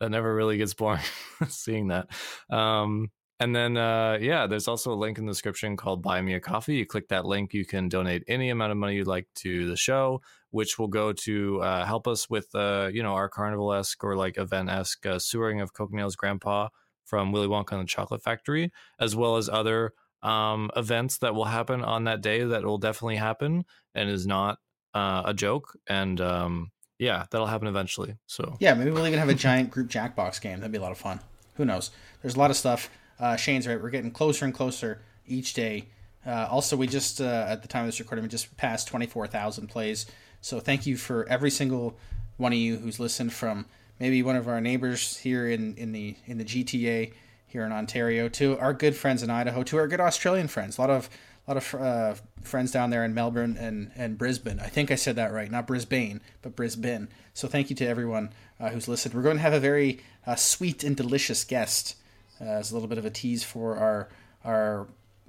[0.00, 1.02] that never really gets boring
[1.48, 2.08] seeing that.
[2.50, 3.10] Um,
[3.42, 6.40] And then, uh, yeah, there's also a link in the description called Buy Me a
[6.40, 6.76] Coffee.
[6.76, 9.76] You click that link, you can donate any amount of money you'd like to the
[9.76, 14.04] show, which will go to uh, help us with, uh, you know, our carnival esque
[14.04, 16.68] or like event esque uh, sewering of Coconail's grandpa
[17.04, 18.70] from Willy Wonka and the Chocolate Factory,
[19.00, 23.16] as well as other um, events that will happen on that day that will definitely
[23.16, 24.58] happen and is not
[24.94, 25.76] uh, a joke.
[25.88, 26.70] And um,
[27.00, 28.14] yeah, that'll happen eventually.
[28.28, 30.60] So Yeah, maybe we'll even have a giant group Jackbox game.
[30.60, 31.18] That'd be a lot of fun.
[31.56, 31.90] Who knows?
[32.22, 32.88] There's a lot of stuff.
[33.22, 33.80] Uh, Shane's right.
[33.80, 35.86] We're getting closer and closer each day.
[36.26, 39.68] Uh, also, we just uh, at the time of this recording, we just passed 24,000
[39.68, 40.06] plays.
[40.40, 41.96] So thank you for every single
[42.36, 43.66] one of you who's listened from
[44.00, 47.12] maybe one of our neighbors here in, in the in the GTA
[47.46, 50.76] here in Ontario to our good friends in Idaho to our good Australian friends.
[50.76, 51.08] A lot of
[51.46, 54.58] a lot of uh, friends down there in Melbourne and, and Brisbane.
[54.58, 57.08] I think I said that right, not Brisbane, but Brisbane.
[57.34, 59.14] So thank you to everyone uh, who's listened.
[59.14, 61.96] We're going to have a very uh, sweet and delicious guest
[62.40, 64.08] as a little bit of a tease for our
[64.44, 64.86] our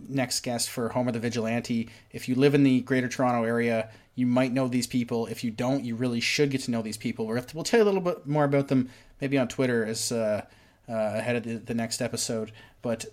[0.10, 1.89] next guest for Homer the Vigilante.
[2.12, 5.28] If you live in the Greater Toronto area, you might know these people.
[5.28, 7.26] If you don't, you really should get to know these people.
[7.26, 8.89] We'll, we'll tell you a little bit more about them
[9.22, 10.45] maybe on Twitter as uh,
[10.89, 12.51] uh, ahead of the, the, next episode.
[12.82, 13.06] But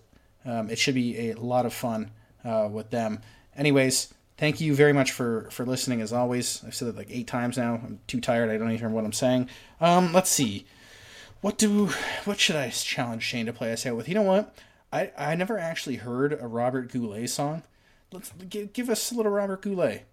[0.45, 2.11] um, it should be a lot of fun
[2.45, 3.21] uh, with them.
[3.57, 6.01] Anyways, thank you very much for for listening.
[6.01, 7.75] As always, I've said it like eight times now.
[7.75, 8.51] I'm too tired.
[8.51, 9.49] I don't even remember what I'm saying.
[9.81, 10.67] Um, let's see.
[11.41, 11.87] What do
[12.25, 14.09] what should I challenge Shane to play us out with?
[14.09, 14.55] You know what?
[14.93, 17.63] I I never actually heard a Robert Goulet song.
[18.13, 20.05] Let's give, give us a little Robert Goulet,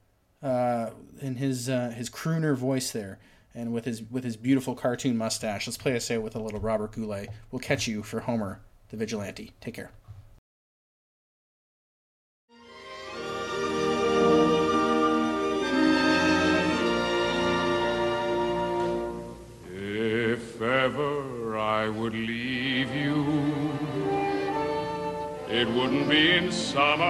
[0.43, 3.19] uh, in his uh, his crooner voice there,
[3.53, 5.67] and with his with his beautiful cartoon mustache.
[5.67, 7.29] Let's play us out with a little Robert Goulet.
[7.51, 9.51] We'll catch you for Homer the Vigilante.
[9.59, 9.91] Take care.
[20.57, 23.23] If ever I would leave you,
[25.47, 27.05] it wouldn't be in summer.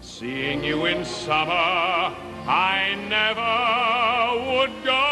[0.00, 2.14] Seeing you in summer,
[2.46, 3.40] I never
[4.48, 5.06] would go.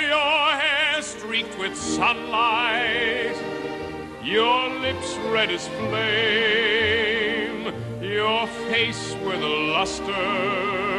[0.00, 3.36] Your hair streaked with sunlight,
[4.24, 10.91] your lips red as flame, your face with luster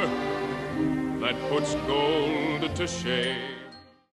[1.24, 3.63] that puts gold to shame.